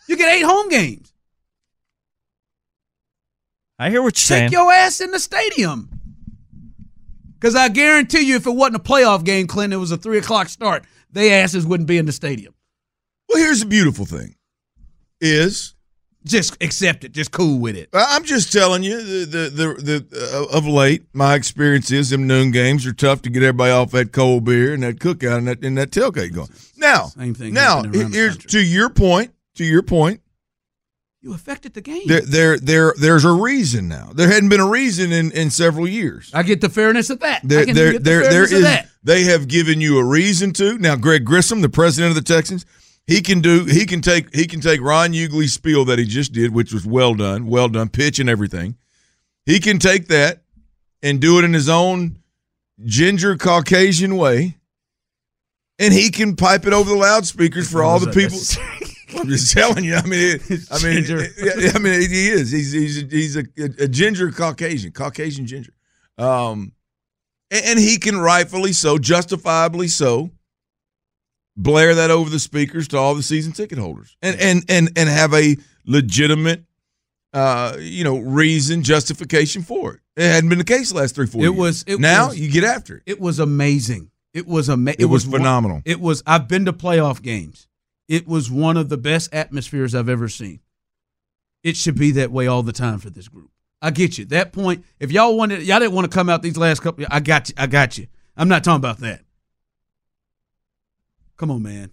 [0.09, 1.13] you get eight home games.
[3.79, 4.53] I hear what you're Take saying.
[4.53, 5.91] your ass in the stadium.
[7.39, 10.19] Because I guarantee you, if it wasn't a playoff game, Clinton, it was a three
[10.19, 10.85] o'clock start.
[11.11, 12.55] They asses wouldn't be in the stadium.
[13.29, 14.37] Well, here's the beautiful thing:
[15.21, 15.75] is
[16.25, 17.89] just accept it, just cool with it.
[17.93, 22.27] I'm just telling you, the the the, the uh, of late, my experience is them
[22.27, 25.49] noon games are tough to get everybody off that cold beer and that cookout and
[25.49, 26.49] that and that tailgate going.
[26.77, 29.33] Now, Same thing Now, happening here's to your point.
[29.57, 30.21] To your point,
[31.27, 32.07] You affected the game.
[32.07, 34.13] there, there, there, there's a reason now.
[34.15, 36.31] There hadn't been a reason in in several years.
[36.33, 37.41] I get the fairness of that.
[37.43, 38.89] I There, there, get the there, there fairness of that.
[39.03, 40.79] They have given you a reason to.
[40.79, 42.65] Now, Greg Grissom, the president of the Texans,
[43.09, 43.65] he can do.
[43.65, 44.33] He can take.
[44.37, 47.69] He can take Ron Ugley's spiel that he just did, which was well done, well
[47.69, 48.77] done, pitch and everything.
[49.47, 50.45] He can take that
[51.03, 52.21] and do it in his own
[52.85, 54.59] ginger Caucasian way,
[55.81, 58.39] and he can pipe it over the loudspeakers for all the people.
[59.17, 59.95] I'm just telling you.
[59.95, 61.27] I mean, it, I mean, Ginger.
[61.39, 62.51] yeah, I mean, he is.
[62.51, 63.45] He's he's a, he's a,
[63.81, 65.73] a ginger Caucasian, Caucasian ginger.
[66.19, 66.73] Um,
[67.51, 70.31] and, and he can rightfully so, justifiably so,
[71.57, 75.09] blare that over the speakers to all the season ticket holders, and and and and
[75.09, 76.65] have a legitimate,
[77.33, 80.01] uh, you know, reason justification for it.
[80.17, 81.43] It hadn't been the case the last three four.
[81.43, 81.57] It years.
[81.57, 83.03] was- it now was- you get after it.
[83.07, 84.11] It was amazing.
[84.33, 85.01] It was amazing.
[85.01, 85.83] It was phenomenal.
[85.85, 86.23] It was.
[86.27, 87.69] I've been to playoff games.
[88.09, 90.61] It was one of the best atmospheres I've ever seen.
[91.63, 93.51] It should be that way all the time for this group.
[93.83, 94.25] I get you.
[94.27, 97.05] That point, if y'all wanted, y'all didn't want to come out these last couple.
[97.11, 97.55] I got you.
[97.59, 98.07] I got you.
[98.37, 99.23] I'm not talking about that.
[101.37, 101.91] Come on, man.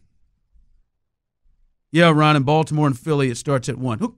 [1.92, 4.16] Yeah, Ron, in Baltimore and Philly, it starts at one.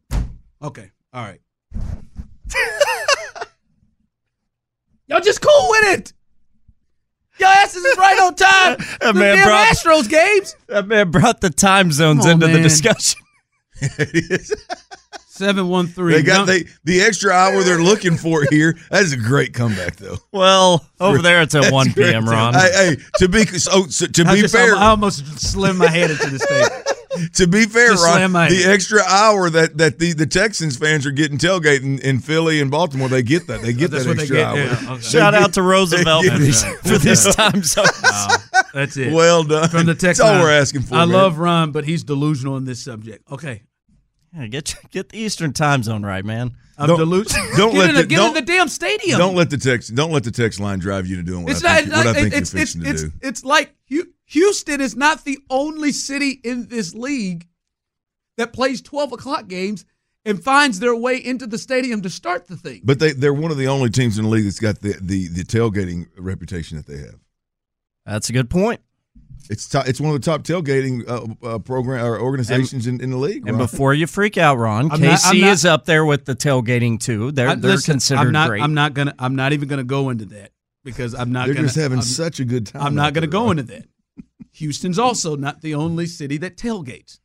[0.62, 1.42] Okay, all right.
[5.08, 6.14] y'all just cool with it.
[7.40, 8.78] Your asses is right on time.
[9.02, 10.56] That The man damn brought- Astros games.
[10.68, 12.64] That man brought the time zones on, into the man.
[12.64, 13.22] discussion.
[15.28, 16.14] Seven one three.
[16.14, 18.78] They got they the extra hour they're looking for here.
[18.90, 20.16] That is a great comeback, though.
[20.32, 22.54] Well, over there it's at That's 1 p.m., Ron.
[22.54, 25.90] Hey, hey, to be so, so- to I be just- fair, I almost slammed my
[25.90, 26.96] head into the stage.
[27.34, 31.38] to be fair, Ron, the extra hour that that the, the Texans fans are getting
[31.38, 33.62] tailgating in Philly and Baltimore, they get that.
[33.62, 34.58] They get That's that extra get, hour.
[34.58, 35.02] yeah, okay.
[35.02, 37.86] Shout out to Roosevelt They get- for this time zone.
[38.74, 39.14] That's it.
[39.14, 39.70] Well done.
[39.70, 40.96] From the That's all we're asking for.
[40.96, 41.10] I man.
[41.12, 43.32] love Ron, but he's delusional on this subject.
[43.32, 43.64] Okay.
[44.36, 46.56] Yeah, get get the Eastern time zone right, man.
[46.78, 47.46] I'm Don't- delusional.
[47.58, 49.18] don't get let in, the- the, get don't- in the damn stadium.
[49.18, 51.64] Don't let the text don't let the text line drive you to doing what it's
[51.64, 51.84] I not.
[51.84, 53.16] think, what I think it's, you're it's, fixing it's, to do.
[53.22, 53.74] it's like
[54.26, 57.48] Houston is not the only city in this league
[58.38, 59.86] that plays 12 o'clock games
[60.26, 62.82] and finds their way into the stadium to start the thing.
[62.84, 65.28] But they they're one of the only teams in the league that's got the the,
[65.30, 67.20] the tailgating reputation that they have.
[68.06, 68.82] That's a good point.
[69.50, 73.12] It's top, it's one of the top tailgating uh, uh, program or organizations in, in
[73.12, 73.48] the league.
[73.48, 73.68] And Ron.
[73.68, 77.00] before you freak out, Ron, I'm KC not- not- is up there with the tailgating
[77.00, 77.32] too.
[77.32, 78.62] They're I- they're listen, considered I'm not, great.
[78.64, 79.14] I'm not gonna.
[79.20, 80.52] I'm not even gonna go into that
[80.84, 81.46] because I'm not.
[81.46, 82.82] they're gonna, just having I'm, such a good time.
[82.82, 83.60] I'm not gonna there, go Ron.
[83.60, 83.86] into that.
[84.54, 87.20] Houston's also not the only city that tailgates.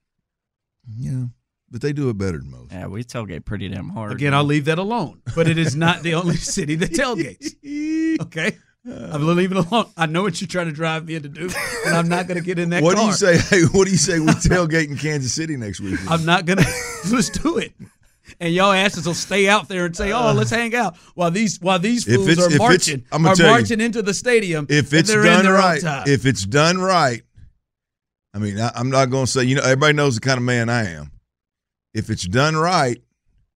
[0.89, 1.27] Yeah,
[1.71, 2.73] but they do it better than most.
[2.73, 4.13] yeah, we tailgate pretty damn hard.
[4.13, 5.23] Again, I'll leave that alone.
[5.37, 7.55] But it is not the only city that tailgates.
[8.21, 9.87] Okay, I'm leaving it alone.
[9.97, 11.51] I know what you're trying to drive me into do,
[11.87, 13.37] and I'm not gonna get in that What do you say?
[13.51, 15.99] Hey, what do you say we tailgate in Kansas City next week?
[16.09, 16.63] I'm not gonna.
[17.11, 17.73] Let's do it.
[18.39, 21.61] And y'all asses will stay out there and say, "Oh, let's hang out," while these
[21.61, 23.81] while these If fools it's- if are it's- marching I'm gonna are tell you, marching
[23.81, 24.67] into the stadium.
[24.71, 26.05] if and it's they're in done their own right, time.
[26.07, 27.23] if it's done right,
[28.33, 29.43] I mean, I, I'm not going to say.
[29.45, 31.11] You know, everybody knows the kind of man I am.
[31.93, 33.03] If it's done right,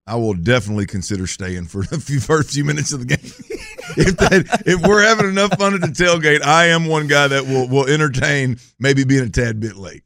[0.07, 3.19] I will definitely consider staying for the few first few minutes of the game.
[3.97, 7.45] if that, if we're having enough fun at the tailgate, I am one guy that
[7.45, 10.03] will will entertain maybe being a tad bit late.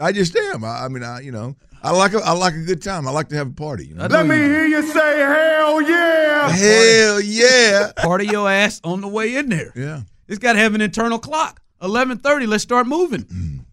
[0.00, 0.64] I just am.
[0.64, 3.06] I, I mean, I you know, I like a, I like a good time.
[3.06, 3.86] I like to have a party.
[3.86, 4.06] You know?
[4.06, 6.48] Let me hear you say hell yeah.
[6.50, 7.92] Hell yeah!
[7.98, 9.72] Party your ass on the way in there.
[9.76, 10.02] Yeah.
[10.26, 11.60] It's got to have an internal clock.
[11.80, 12.46] Eleven thirty.
[12.46, 13.64] Let's start moving.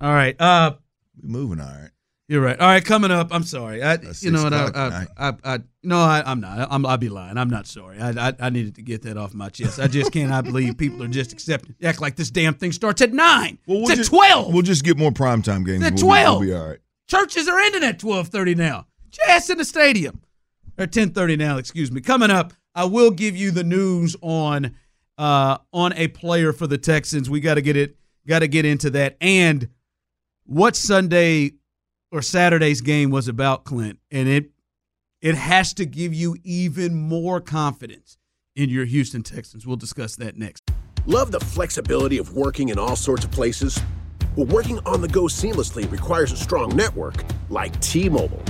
[0.00, 0.40] All right.
[0.40, 0.76] Uh,
[1.20, 1.90] We moving all right.
[2.28, 2.60] You're right.
[2.60, 2.84] All right.
[2.84, 3.28] Coming up.
[3.32, 3.82] I'm sorry.
[3.82, 4.52] I, That's you know what?
[4.52, 6.68] I, I, I, I, no, I, I'm not.
[6.70, 7.38] I'm, I'll be lying.
[7.38, 7.98] I'm not sorry.
[7.98, 9.80] I, I, I needed to get that off my chest.
[9.80, 13.14] I just cannot believe people are just accepting, act like this damn thing starts at
[13.14, 13.58] nine.
[13.66, 14.52] Well, we'll at just, twelve.
[14.52, 15.82] We'll just get more primetime games.
[15.82, 16.40] It's at We'll be- 12.
[16.40, 16.78] We'll be all right.
[17.08, 18.86] Churches are ending at twelve thirty now.
[19.10, 20.20] Just in the stadium.
[20.78, 21.56] Or ten thirty now.
[21.56, 22.02] Excuse me.
[22.02, 24.76] Coming up, I will give you the news on
[25.16, 27.30] uh, on a player for the Texans.
[27.30, 27.96] We got to get it.
[28.26, 29.68] Got to get into that and
[30.44, 31.52] what Sunday
[32.10, 34.50] or Saturday's game was about, Clint, and it
[35.20, 38.18] it has to give you even more confidence
[38.54, 39.66] in your Houston Texans.
[39.66, 40.62] We'll discuss that next.
[41.06, 43.80] Love the flexibility of working in all sorts of places?
[44.36, 48.42] Well, working on the go seamlessly requires a strong network like T Mobile.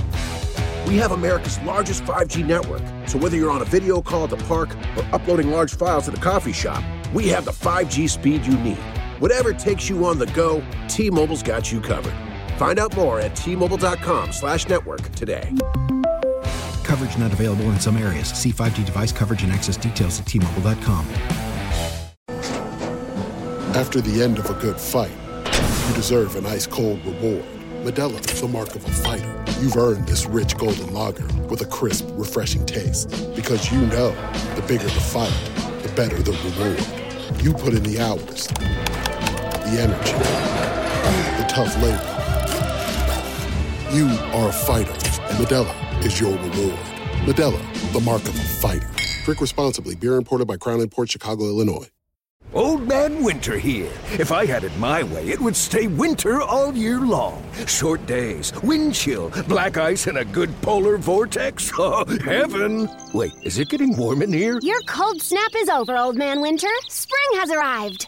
[0.87, 4.37] We have America's largest 5G network, so whether you're on a video call at the
[4.45, 8.57] park or uploading large files at a coffee shop, we have the 5G speed you
[8.59, 8.77] need.
[9.19, 12.13] Whatever takes you on the go, T Mobile's got you covered.
[12.59, 15.49] Find out more at T-Mobile.com slash network today.
[16.83, 18.27] Coverage not available in some areas.
[18.27, 21.05] See 5G device coverage and access details at T-Mobile.com.
[23.77, 27.45] After the end of a good fight, you deserve an ice cold reward.
[27.85, 29.45] Modelo is the mark of a fighter.
[29.61, 33.09] You've earned this rich golden lager with a crisp, refreshing taste.
[33.37, 34.11] Because you know
[34.55, 35.31] the bigger the fight,
[35.81, 37.41] the better the reward.
[37.41, 40.11] You put in the hours, the energy,
[41.41, 42.18] the tough labor.
[43.91, 46.77] You are a fighter, and Modelo is your reward.
[47.25, 48.87] Modelo, the mark of a fighter.
[49.25, 49.95] Drink responsibly.
[49.95, 51.87] Beer imported by Crown Port Chicago, Illinois.
[52.53, 53.91] Old Man Winter here.
[54.19, 57.43] If I had it my way, it would stay winter all year long.
[57.65, 61.71] Short days, wind chill, black ice, and a good polar vortex.
[61.79, 62.89] Oh, heaven!
[63.13, 64.59] Wait, is it getting warm in here?
[64.61, 66.67] Your cold snap is over, Old Man Winter.
[66.89, 68.07] Spring has arrived.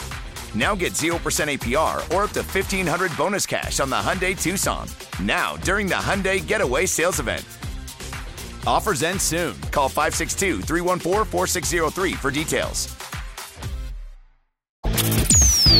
[0.53, 4.87] Now get 0% APR or up to 1500 bonus cash on the Hyundai Tucson.
[5.21, 7.45] Now, during the Hyundai Getaway Sales Event.
[8.67, 9.59] Offers end soon.
[9.71, 12.95] Call 562 314 4603 for details.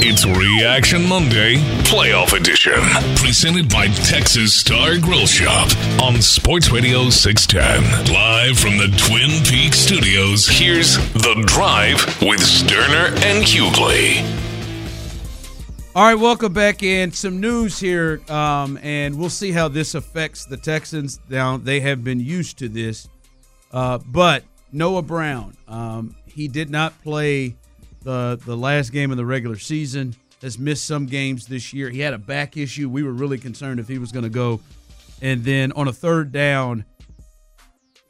[0.04, 2.74] It's Reaction Monday, Playoff Edition,
[3.18, 5.70] presented by Texas Star Grill Shop
[6.02, 8.12] on Sports Radio 610.
[8.12, 14.51] Live from the Twin Peaks studios, here's The Drive with Stoerner and Hughley.
[15.94, 17.12] All right, welcome back in.
[17.12, 21.20] Some news here, um, and we'll see how this affects the Texans.
[21.28, 23.10] Now they have been used to this,
[23.74, 27.58] uh, but Noah Brown, um, he did not play
[28.04, 30.16] the the last game of the regular season.
[30.42, 31.90] Has missed some games this year.
[31.90, 32.90] He had a back issue.
[32.90, 34.62] We were really concerned if he was going to go.
[35.22, 36.86] And then on a third down,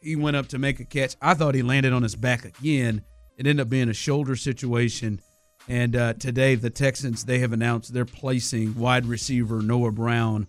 [0.03, 1.15] he went up to make a catch.
[1.19, 3.01] I thought he landed on his back again.
[3.37, 5.19] It ended up being a shoulder situation.
[5.67, 10.47] And uh, today, the Texans they have announced they're placing wide receiver Noah Brown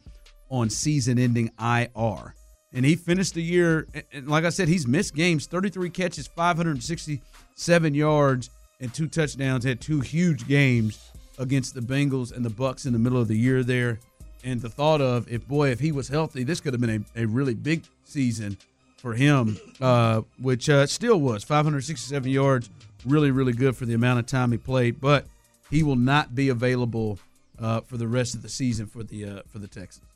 [0.51, 2.35] on season-ending IR.
[2.75, 7.95] And he finished the year, and like I said, he's missed games: 33 catches, 567
[7.95, 9.65] yards, and two touchdowns.
[9.65, 10.99] Had two huge games
[11.39, 14.01] against the Bengals and the Bucks in the middle of the year there.
[14.45, 17.23] And the thought of if boy, if he was healthy, this could have been a,
[17.23, 18.57] a really big season
[18.97, 22.71] for him, uh, which uh, still was 567 yards,
[23.05, 25.01] really, really good for the amount of time he played.
[25.01, 25.27] But
[25.71, 27.19] he will not be available
[27.59, 30.07] uh, for the rest of the season for the uh, for the Texans.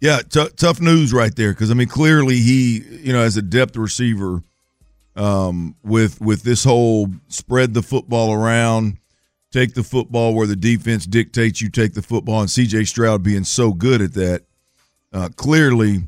[0.00, 3.42] Yeah, t- tough news right there because I mean clearly he, you know, as a
[3.42, 4.42] depth receiver,
[5.16, 8.98] um, with with this whole spread the football around,
[9.50, 12.84] take the football where the defense dictates you take the football, and C.J.
[12.84, 14.42] Stroud being so good at that,
[15.12, 16.02] uh, clearly,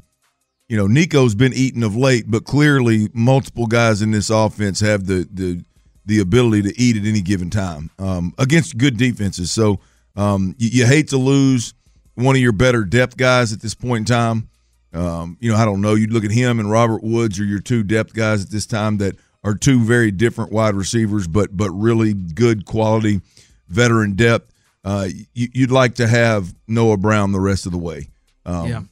[0.69, 5.07] you know, Nico's been eaten of late, but clearly multiple guys in this offense have
[5.07, 5.65] the the
[6.09, 9.51] the ability to eat at any given time um, against good defenses.
[9.51, 9.79] So
[10.17, 11.75] um, you, you hate to lose
[12.15, 14.49] one of your better depth guys at this point in time.
[14.95, 15.95] Um, you know, I don't know.
[15.95, 18.97] You look at him and Robert Woods are your two depth guys at this time
[18.99, 23.21] that are two very different wide receivers, but but really good quality
[23.69, 24.51] veteran depth.
[24.83, 28.09] Uh, you, would like to have Noah Brown the rest of the way.
[28.47, 28.83] Um, yeah.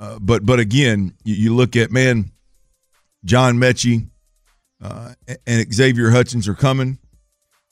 [0.00, 2.30] Uh, but but again, you, you, look at man,
[3.26, 4.08] John Metchie
[4.82, 5.14] uh,
[5.46, 6.98] and Xavier Hutchins are coming.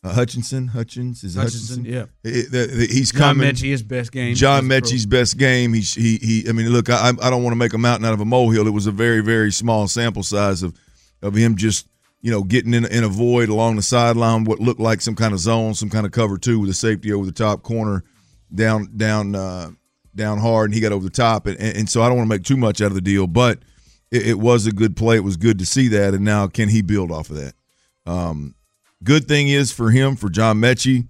[0.03, 1.85] Uh, Hutchinson, Hutchins is Hutchinson, Hutchinson.
[1.85, 2.07] yeah.
[2.25, 3.51] It, it, he's John coming.
[3.51, 4.35] Metchie, his best game.
[4.35, 5.75] John Metchie's best game.
[5.75, 6.49] He's he he.
[6.49, 8.67] I mean, look, I I don't want to make a mountain out of a molehill.
[8.67, 10.75] It was a very very small sample size of
[11.21, 11.87] of him just
[12.23, 15.35] you know getting in in a void along the sideline, what looked like some kind
[15.35, 18.03] of zone, some kind of cover two with a safety over the top corner,
[18.55, 19.71] down down uh,
[20.15, 22.31] down hard, and he got over the top, and and, and so I don't want
[22.31, 23.59] to make too much out of the deal, but
[24.11, 25.17] it, it was a good play.
[25.17, 27.55] It was good to see that, and now can he build off of that?
[28.07, 28.55] Um,
[29.03, 31.07] good thing is for him, for John Metchie,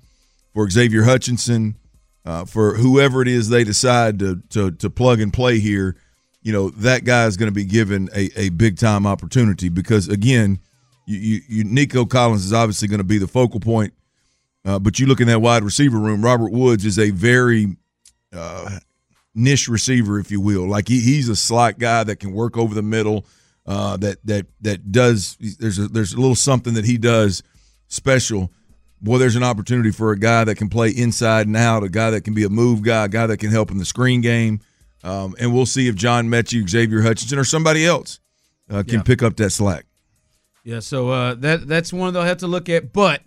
[0.53, 1.77] for Xavier Hutchinson,
[2.25, 5.97] uh, for whoever it is they decide to, to to plug and play here,
[6.43, 10.09] you know that guy is going to be given a, a big time opportunity because
[10.09, 10.59] again,
[11.07, 13.95] you, you, you Nico Collins is obviously going to be the focal point,
[14.65, 16.23] uh, but you look in that wide receiver room.
[16.23, 17.77] Robert Woods is a very
[18.35, 18.79] uh,
[19.35, 20.67] niche receiver, if you will.
[20.69, 23.27] Like he, he's a slot guy that can work over the middle.
[23.67, 27.43] Uh, that that that does there's a there's a little something that he does
[27.89, 28.51] special.
[29.03, 32.11] Boy, there's an opportunity for a guy that can play inside and out, a guy
[32.11, 34.61] that can be a move guy, a guy that can help in the screen game.
[35.03, 38.21] Um, and we'll see if John Metchie, Xavier Hutchinson, or somebody else
[38.69, 39.03] uh, can Yeah.
[39.03, 39.87] pick up that slack.
[40.65, 42.93] Yeah, so uh, that that's one they'll have to look at.
[42.93, 43.23] But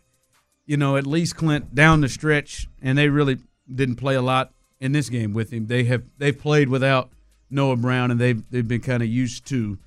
[0.66, 3.38] you know, at least Clint down the stretch, and they really
[3.74, 4.54] didn't play a lot
[4.84, 5.66] in this game with him.
[5.68, 7.14] They have they've played without
[7.50, 9.80] Noah Brown, and they've they've been kind of used to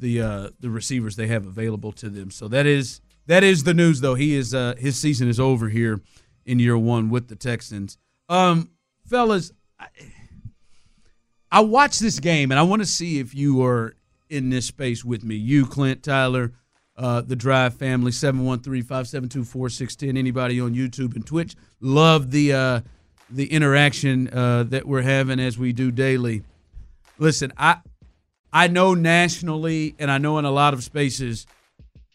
[0.00, 2.32] the uh, the receivers they have available to them.
[2.32, 4.16] So that is that is the news, though.
[4.16, 6.00] He is uh, his season is over here
[6.44, 7.96] in year one with the Texans.
[8.28, 8.70] Um,
[9.06, 9.86] fellas, I,
[11.52, 13.94] I watched this game, and I want to see if you are
[14.28, 15.36] in this space with me.
[15.36, 16.54] You, Clint, Tyler,
[16.96, 20.18] uh, the Drive family, 713-572-4610.
[20.18, 21.54] Anybody on YouTube and Twitch.
[21.80, 22.80] Love the uh,
[23.30, 26.42] the interaction uh, that we're having as we do daily.
[27.18, 27.78] Listen, I
[28.52, 31.46] I know nationally and I know in a lot of spaces,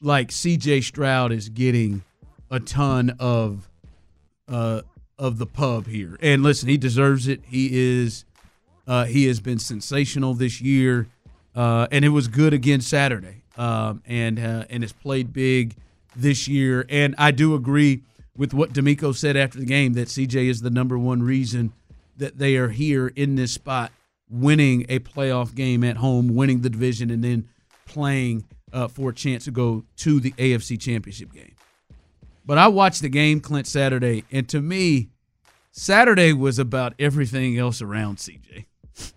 [0.01, 2.03] like CJ Stroud is getting
[2.51, 3.69] a ton of
[4.47, 4.81] uh,
[5.17, 6.17] of the pub here.
[6.21, 7.41] And listen, he deserves it.
[7.45, 8.25] He is
[8.87, 11.07] uh, he has been sensational this year,
[11.55, 13.43] uh, and it was good again Saturday.
[13.57, 15.75] Um, and uh, and has played big
[16.13, 16.85] this year.
[16.89, 18.01] And I do agree
[18.37, 21.73] with what DeMeco said after the game that CJ is the number one reason
[22.17, 23.91] that they are here in this spot,
[24.29, 27.47] winning a playoff game at home, winning the division, and then
[27.85, 31.55] playing uh, for a chance to go to the AFC Championship game.
[32.45, 35.09] But I watched the game, Clint, Saturday, and to me,
[35.71, 38.65] Saturday was about everything else around CJ.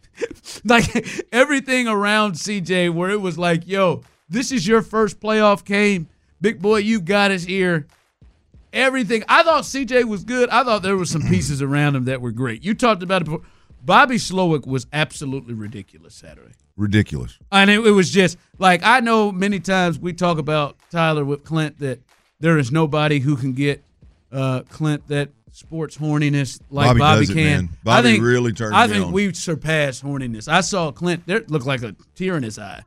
[0.65, 6.09] like everything around CJ, where it was like, yo, this is your first playoff game.
[6.41, 7.87] Big boy, you got us here.
[8.73, 9.25] Everything.
[9.29, 10.49] I thought CJ was good.
[10.51, 12.65] I thought there were some pieces around him that were great.
[12.65, 13.43] You talked about it before.
[13.85, 16.53] Bobby Slowik was absolutely ridiculous Saturday.
[16.77, 17.39] Ridiculous.
[17.51, 21.45] And it, it was just like I know many times we talk about Tyler with
[21.45, 22.01] Clint that
[22.41, 23.83] there is nobody who can get
[24.33, 27.45] uh, Clint that sports horniness like Bobby Bobby, does it, can.
[27.45, 27.69] man.
[27.83, 28.75] Bobby I think, really turned.
[28.77, 29.13] I think on.
[29.13, 30.47] we surpassed horniness.
[30.49, 31.23] I saw Clint.
[31.27, 32.83] There looked like a tear in his eye.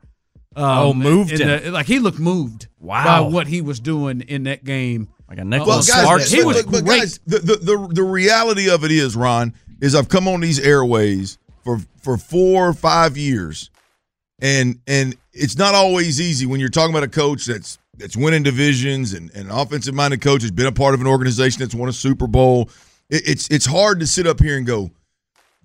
[0.54, 1.64] Um, Oh, moved in him.
[1.64, 3.04] the- like he looked moved Wow.
[3.24, 5.08] by what he was doing in that game.
[5.32, 8.68] Like a Nicholas well, guys, he was but, but guys, the, the, the, the reality
[8.68, 13.16] of it is, Ron, is I've come on these airways for for four or five
[13.16, 13.70] years,
[14.42, 18.42] and and it's not always easy when you're talking about a coach that's that's winning
[18.42, 21.74] divisions and, and an offensive minded coach has been a part of an organization that's
[21.74, 22.68] won a Super Bowl.
[23.08, 24.90] It, it's it's hard to sit up here and go,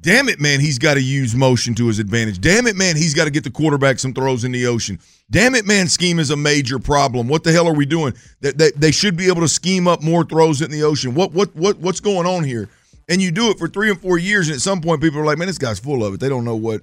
[0.01, 2.39] damn it, man, he's got to use motion to his advantage.
[2.39, 4.99] Damn it, man, he's got to get the quarterback some throws in the ocean.
[5.29, 7.27] Damn it, man, scheme is a major problem.
[7.27, 8.13] What the hell are we doing?
[8.41, 11.13] That they, they should be able to scheme up more throws in the ocean.
[11.13, 12.69] What what what what's going on here?
[13.09, 15.25] And you do it for three and four years, and at some point, people are
[15.25, 16.19] like, man, this guy's full of it.
[16.19, 16.81] They don't know what.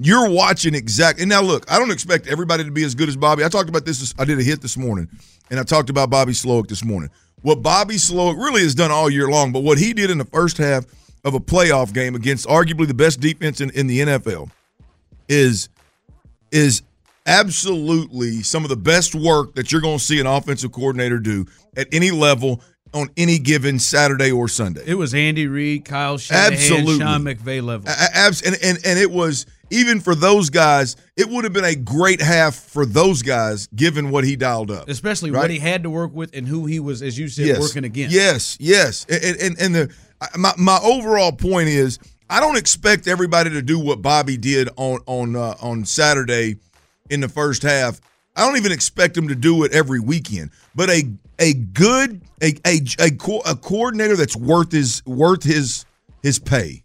[0.00, 1.18] You're watching exact.
[1.18, 3.44] And now look, I don't expect everybody to be as good as Bobby.
[3.44, 4.14] I talked about this.
[4.18, 5.08] I did a hit this morning,
[5.50, 7.10] and I talked about Bobby Slowik this morning.
[7.42, 10.24] What Bobby Slowik really has done all year long, but what he did in the
[10.24, 10.84] first half
[11.24, 14.50] of a playoff game against arguably the best defense in, in the NFL
[15.28, 15.68] is
[16.50, 16.82] is
[17.26, 21.44] absolutely some of the best work that you're going to see an offensive coordinator do
[21.76, 22.62] at any level
[22.94, 24.82] on any given Saturday or Sunday.
[24.86, 26.98] It was Andy Reid, Kyle Shanahan, Absolutely.
[26.98, 27.88] Sean McVay level.
[27.88, 31.74] Abs- and, and and it was even for those guys, it would have been a
[31.74, 34.88] great half for those guys given what he dialed up.
[34.88, 35.42] Especially right?
[35.42, 37.60] what he had to work with and who he was, as you said, yes.
[37.60, 38.14] working against.
[38.14, 39.04] Yes, yes.
[39.08, 39.94] And and, and the
[40.36, 41.98] my, my overall point is
[42.30, 46.56] I don't expect everybody to do what Bobby did on on uh, on Saturday
[47.10, 48.00] in the first half.
[48.36, 50.50] I don't even expect him to do it every weekend.
[50.74, 51.04] But a
[51.38, 55.86] a good a a a, co- a coordinator that's worth his worth his
[56.22, 56.84] his pay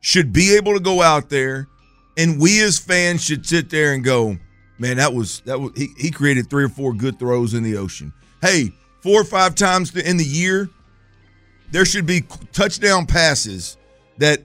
[0.00, 1.68] should be able to go out there
[2.18, 4.36] and we as fans should sit there and go,
[4.78, 7.76] man, that was that was he, he created three or four good throws in the
[7.76, 8.12] ocean.
[8.42, 10.68] Hey, four or five times in the year,
[11.70, 13.76] there should be touchdown passes
[14.18, 14.42] that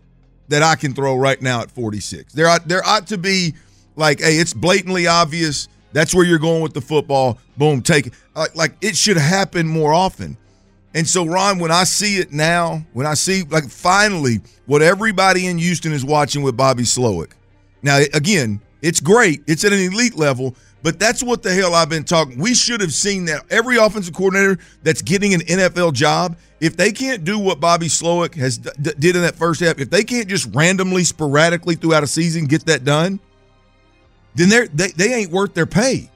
[0.49, 2.33] that I can throw right now at 46.
[2.33, 3.53] There ought there ought to be
[3.95, 5.67] like, hey, it's blatantly obvious.
[5.93, 7.37] That's where you're going with the football.
[7.57, 8.13] Boom, take it.
[8.35, 10.37] Like, like it should happen more often.
[10.95, 15.47] And so, Ron, when I see it now, when I see like finally what everybody
[15.47, 17.31] in Houston is watching with Bobby Slowik.
[17.81, 19.41] Now, again, it's great.
[19.47, 22.37] It's at an elite level, but that's what the hell I've been talking.
[22.37, 26.91] We should have seen that every offensive coordinator that's getting an NFL job, if they
[26.91, 30.03] can't do what Bobby Slowik has d- d- did in that first half, if they
[30.03, 33.21] can't just randomly, sporadically throughout a season get that done,
[34.35, 36.11] then they're, they they ain't worth their pay.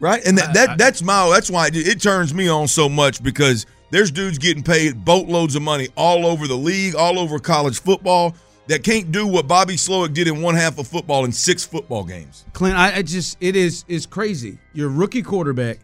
[0.00, 0.24] Right?
[0.26, 3.66] And that, that that's my that's why it, it turns me on so much because
[3.90, 8.34] there's dudes getting paid boatloads of money all over the league, all over college football
[8.68, 12.04] that can't do what Bobby Slowik did in one half of football in six football
[12.04, 12.44] games.
[12.52, 14.58] Clint, I, I just it is is crazy.
[14.72, 15.78] Your rookie quarterback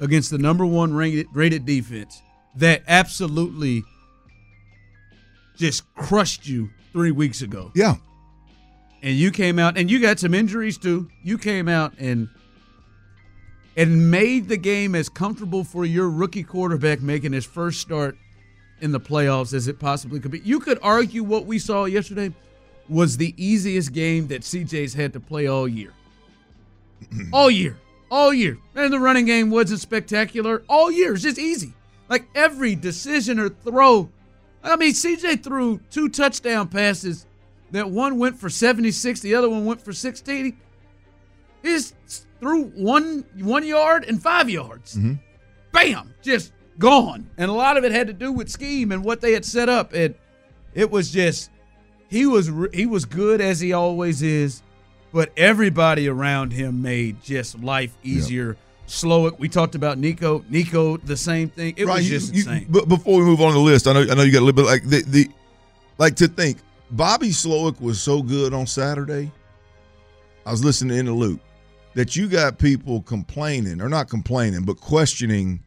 [0.00, 2.22] against the number one rated rated defense
[2.56, 3.82] that absolutely
[5.56, 7.72] just crushed you three weeks ago.
[7.74, 7.96] Yeah.
[9.02, 11.10] And you came out, and you got some injuries too.
[11.22, 12.28] You came out and
[13.76, 18.16] and made the game as comfortable for your rookie quarterback making his first start
[18.84, 20.40] in the playoffs as it possibly could be.
[20.40, 22.30] You could argue what we saw yesterday
[22.86, 25.94] was the easiest game that CJ's had to play all year.
[27.32, 27.78] all year.
[28.10, 28.58] All year.
[28.74, 30.62] And the running game wasn't spectacular.
[30.68, 31.14] All year.
[31.14, 31.72] It's just easy.
[32.10, 34.10] Like every decision or throw.
[34.62, 37.24] I mean, CJ threw two touchdown passes
[37.70, 40.44] that one went for 76, the other one went for 16.
[40.44, 41.94] He just
[42.38, 44.96] threw one one yard and five yards.
[44.96, 45.14] Mm-hmm.
[45.72, 47.28] Bam, just gone.
[47.36, 49.68] And a lot of it had to do with scheme and what they had set
[49.68, 49.92] up.
[49.92, 50.14] And
[50.74, 51.50] it was just
[52.08, 54.62] he was he was good as he always is,
[55.12, 58.56] but everybody around him made just life easier.
[58.86, 60.44] Slowik, we talked about Nico.
[60.50, 61.74] Nico, the same thing.
[61.76, 62.66] It was just you- insane.
[62.68, 64.44] But before we move on to the list, I know I know you got a
[64.44, 65.30] little bit like the, the
[65.98, 66.58] like to think
[66.90, 69.30] Bobby Slowik was so good on Saturday.
[70.46, 71.40] I was listening in the loop
[71.94, 75.62] that you got people complaining or not complaining, but questioning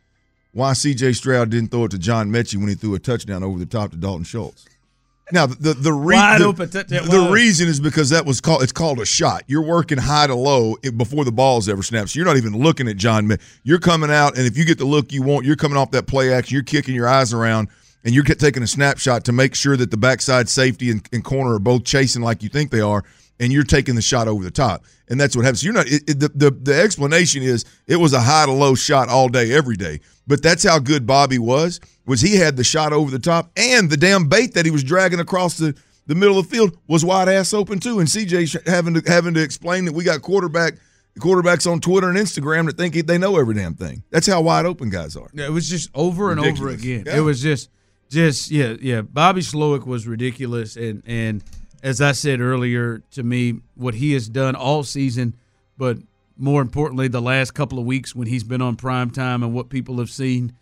[0.57, 1.13] why C.J.
[1.13, 3.91] Stroud didn't throw it to John Metchie when he threw a touchdown over the top
[3.91, 4.65] to Dalton Schultz.
[5.31, 6.47] Now the the, re- the,
[7.11, 9.43] the reason is because that was called it's called a shot.
[9.45, 12.09] You're working high to low before the ball's ever snapped.
[12.09, 13.27] So you're not even looking at John.
[13.27, 15.91] Me- You're coming out, and if you get the look you want, you're coming off
[15.91, 16.55] that play action.
[16.55, 17.67] You're kicking your eyes around,
[18.03, 21.53] and you're taking a snapshot to make sure that the backside safety and, and corner
[21.55, 23.03] are both chasing like you think they are,
[23.39, 24.85] and you're taking the shot over the top.
[25.09, 25.63] And that's what happens.
[25.63, 25.87] You're not.
[25.87, 29.29] It, it- the, the the explanation is it was a high to low shot all
[29.29, 29.99] day, every day.
[30.27, 31.79] But that's how good Bobby was.
[32.05, 34.83] Was he had the shot over the top, and the damn bait that he was
[34.83, 35.75] dragging across the
[36.07, 37.99] the middle of the field was wide ass open too.
[37.99, 40.75] And CJ having to having to explain that we got quarterback
[41.19, 44.03] quarterbacks on Twitter and Instagram that think they know every damn thing.
[44.11, 45.29] That's how wide open guys are.
[45.33, 47.03] Yeah, it was just over and over again.
[47.07, 47.17] Yeah.
[47.17, 47.69] It was just,
[48.09, 49.01] just yeah, yeah.
[49.01, 51.43] Bobby Slowik was ridiculous, and and
[51.83, 55.35] as I said earlier, to me, what he has done all season,
[55.77, 55.97] but
[56.37, 59.69] more importantly, the last couple of weeks when he's been on prime time and what
[59.69, 60.53] people have seen,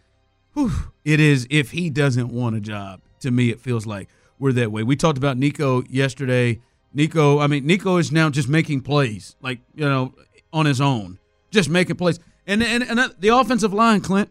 [0.53, 0.71] whew,
[1.03, 1.47] it is.
[1.49, 4.09] If he doesn't want a job, to me, it feels like
[4.39, 4.83] we're that way.
[4.83, 6.61] We talked about Nico yesterday.
[6.93, 10.13] Nico, I mean, Nico is now just making plays, like you know,
[10.53, 11.19] on his own,
[11.51, 12.19] just making plays.
[12.47, 14.29] And and and uh, the offensive line, Clint,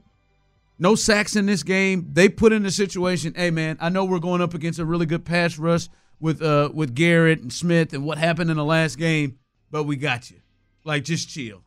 [0.79, 2.09] no sacks in this game.
[2.13, 3.35] They put in a situation.
[3.37, 5.89] Hey, man, I know we're going up against a really good pass rush
[6.21, 9.39] with uh with Garrett and Smith and what happened in the last game,
[9.71, 10.39] but we got you.
[10.85, 11.63] Like, just chill.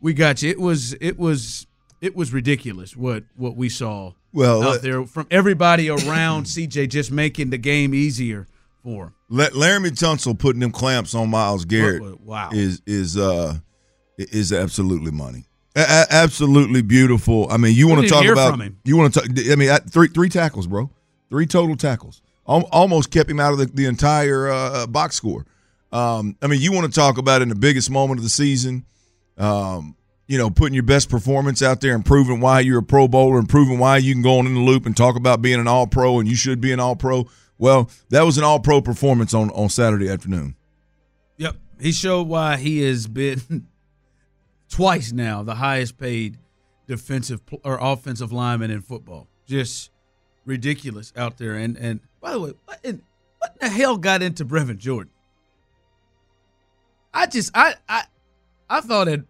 [0.00, 0.50] We got you.
[0.50, 1.66] It was it was
[2.00, 4.12] it was ridiculous what what we saw.
[4.32, 8.48] Well, out there from everybody around CJ just making the game easier
[8.82, 9.14] for him.
[9.30, 12.50] La- Laremy Tunsil putting them clamps on Myles Garrett Wow.
[12.52, 13.58] is is uh
[14.18, 15.46] is absolutely money.
[15.76, 17.48] A- absolutely beautiful.
[17.50, 18.78] I mean, you want to talk about from him.
[18.84, 19.30] you want to talk.
[19.50, 20.90] I mean, three three tackles, bro.
[21.30, 22.22] Three total tackles.
[22.48, 25.46] Al- almost kept him out of the, the entire uh, box score.
[25.92, 28.84] Um, I mean, you want to talk about in the biggest moment of the season.
[29.38, 33.06] Um, you know, putting your best performance out there and proving why you're a Pro
[33.06, 35.60] Bowler and proving why you can go on in the loop and talk about being
[35.60, 37.26] an All Pro and you should be an All Pro.
[37.58, 40.56] Well, that was an All Pro performance on on Saturday afternoon.
[41.36, 41.56] Yep.
[41.80, 43.66] He showed why he has been
[44.68, 46.38] twice now the highest paid
[46.86, 49.28] defensive or offensive lineman in football.
[49.46, 49.90] Just
[50.44, 51.54] ridiculous out there.
[51.54, 53.02] And and by the way, what in,
[53.38, 55.12] what the hell got into Brevin Jordan?
[57.12, 58.04] I just I I
[58.68, 59.22] I thought it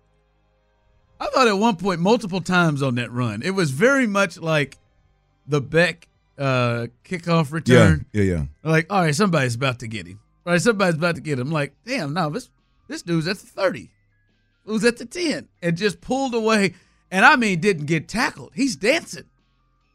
[1.20, 3.42] I thought at one point multiple times on that run.
[3.42, 4.78] It was very much like
[5.46, 6.08] the Beck
[6.38, 8.06] uh kickoff return.
[8.12, 8.44] Yeah, yeah, yeah.
[8.70, 10.20] Like, all right, somebody's about to get him.
[10.44, 11.50] Right, somebody's about to get him.
[11.50, 12.50] Like, damn, no, this
[12.88, 13.90] this dude's at the thirty,
[14.64, 16.74] who's at the ten, and just pulled away.
[17.10, 18.52] And I mean, didn't get tackled.
[18.54, 19.24] He's dancing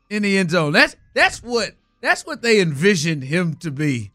[0.10, 0.72] in the end zone.
[0.72, 4.12] That's that's what that's what they envisioned him to be.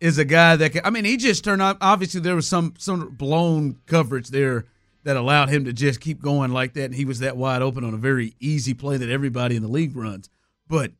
[0.00, 0.80] Is a guy that can.
[0.84, 1.76] I mean, he just turned out.
[1.82, 4.64] Obviously, there was some some blown coverage there
[5.04, 7.84] that allowed him to just keep going like that, and he was that wide open
[7.84, 10.30] on a very easy play that everybody in the league runs.
[10.68, 10.92] But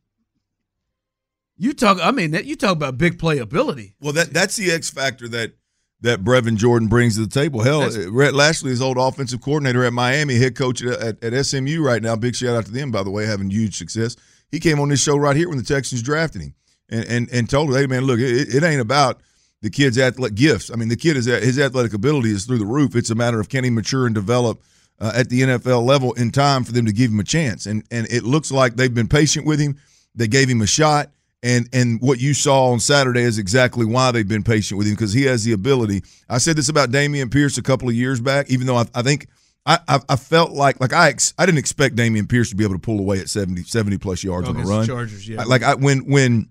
[1.57, 1.97] you talk.
[2.01, 3.93] I mean, that you talk about big playability.
[3.99, 5.53] Well, that that's the X factor that
[6.01, 7.61] that Brevin Jordan brings to the table.
[7.61, 11.45] Hell, That's- Rhett Lashlee, his old offensive coordinator at Miami, head coach at, at, at
[11.45, 12.15] SMU right now.
[12.15, 14.15] Big shout out to them, by the way, having huge success.
[14.51, 16.53] He came on this show right here when the Texans drafted him,
[16.89, 19.21] and and, and told him, "Hey, man, look, it, it ain't about."
[19.63, 20.71] The kid's athletic gifts.
[20.71, 22.95] I mean, the kid is his athletic ability is through the roof.
[22.95, 24.59] It's a matter of can he mature and develop
[24.99, 27.65] uh, at the NFL level in time for them to give him a chance.
[27.65, 29.77] And and it looks like they've been patient with him.
[30.15, 31.09] They gave him a shot.
[31.43, 34.93] And and what you saw on Saturday is exactly why they've been patient with him
[34.93, 36.03] because he has the ability.
[36.29, 39.01] I said this about Dameon Pierce a couple of years back, even though I, I
[39.01, 39.27] think
[39.65, 42.63] I, I I felt like like I ex, I didn't expect Dameon Pierce to be
[42.63, 44.87] able to pull away at 70, 70 plus yards Oh, on a the run.
[44.87, 45.43] Chargers, yeah.
[45.43, 46.49] Like I when when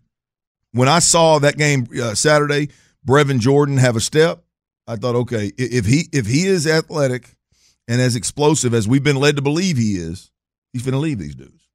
[0.73, 2.69] when I saw that game uh, Saturday,
[3.07, 4.45] Brevin Jordan have a step,
[4.87, 7.35] I thought, okay, if he if he is athletic
[7.89, 10.31] and as explosive as we've been led to believe he is,
[10.73, 11.69] he's going to leave these dudes.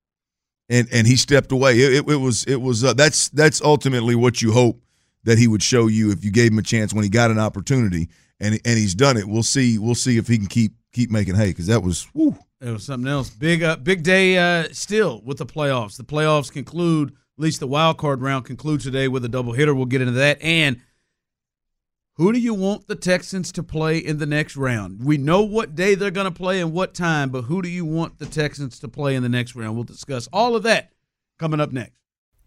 [0.69, 1.73] And and he stepped away.
[1.79, 4.81] It, it, it was it was uh, that's that's ultimately what you hope
[5.25, 7.37] that he would show you if you gave him a chance when he got an
[7.39, 8.07] opportunity,
[8.39, 9.27] and and he's done it.
[9.27, 12.37] We'll see we'll see if he can keep keep making hay because that was whew,
[12.61, 13.29] It was something else.
[13.29, 15.97] Big uh, big day uh, still with the playoffs.
[15.97, 19.75] The playoffs conclude, at least the wild card round concludes today with a double hitter.
[19.75, 20.41] We'll get into that.
[20.41, 20.81] And
[22.13, 25.03] who do you want the Texans to play in the next round?
[25.03, 27.83] We know what day they're going to play and what time, but who do you
[27.83, 29.75] want the Texans to play in the next round?
[29.75, 30.93] We'll discuss all of that
[31.37, 31.99] coming up next.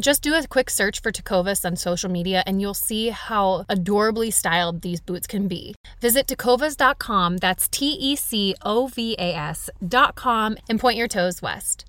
[0.00, 4.30] Just do a quick search for Tecovas on social media and you'll see how adorably
[4.30, 5.74] styled these boots can be.
[6.00, 11.84] Visit tecovas.com, that's T E C O V A S.com, and point your toes west.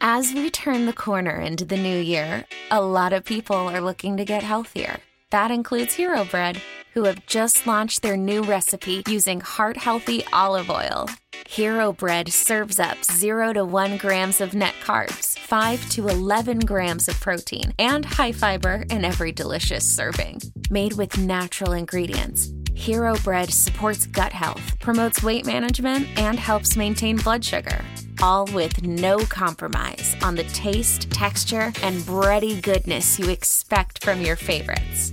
[0.00, 4.16] As we turn the corner into the new year, a lot of people are looking
[4.18, 5.00] to get healthier.
[5.30, 6.60] That includes Hero Bread,
[6.92, 11.08] who have just launched their new recipe using heart healthy olive oil.
[11.54, 17.08] Hero Bread serves up 0 to 1 grams of net carbs, 5 to 11 grams
[17.08, 20.40] of protein, and high fiber in every delicious serving.
[20.68, 27.18] Made with natural ingredients, Hero Bread supports gut health, promotes weight management, and helps maintain
[27.18, 27.84] blood sugar.
[28.20, 34.34] All with no compromise on the taste, texture, and bready goodness you expect from your
[34.34, 35.12] favorites.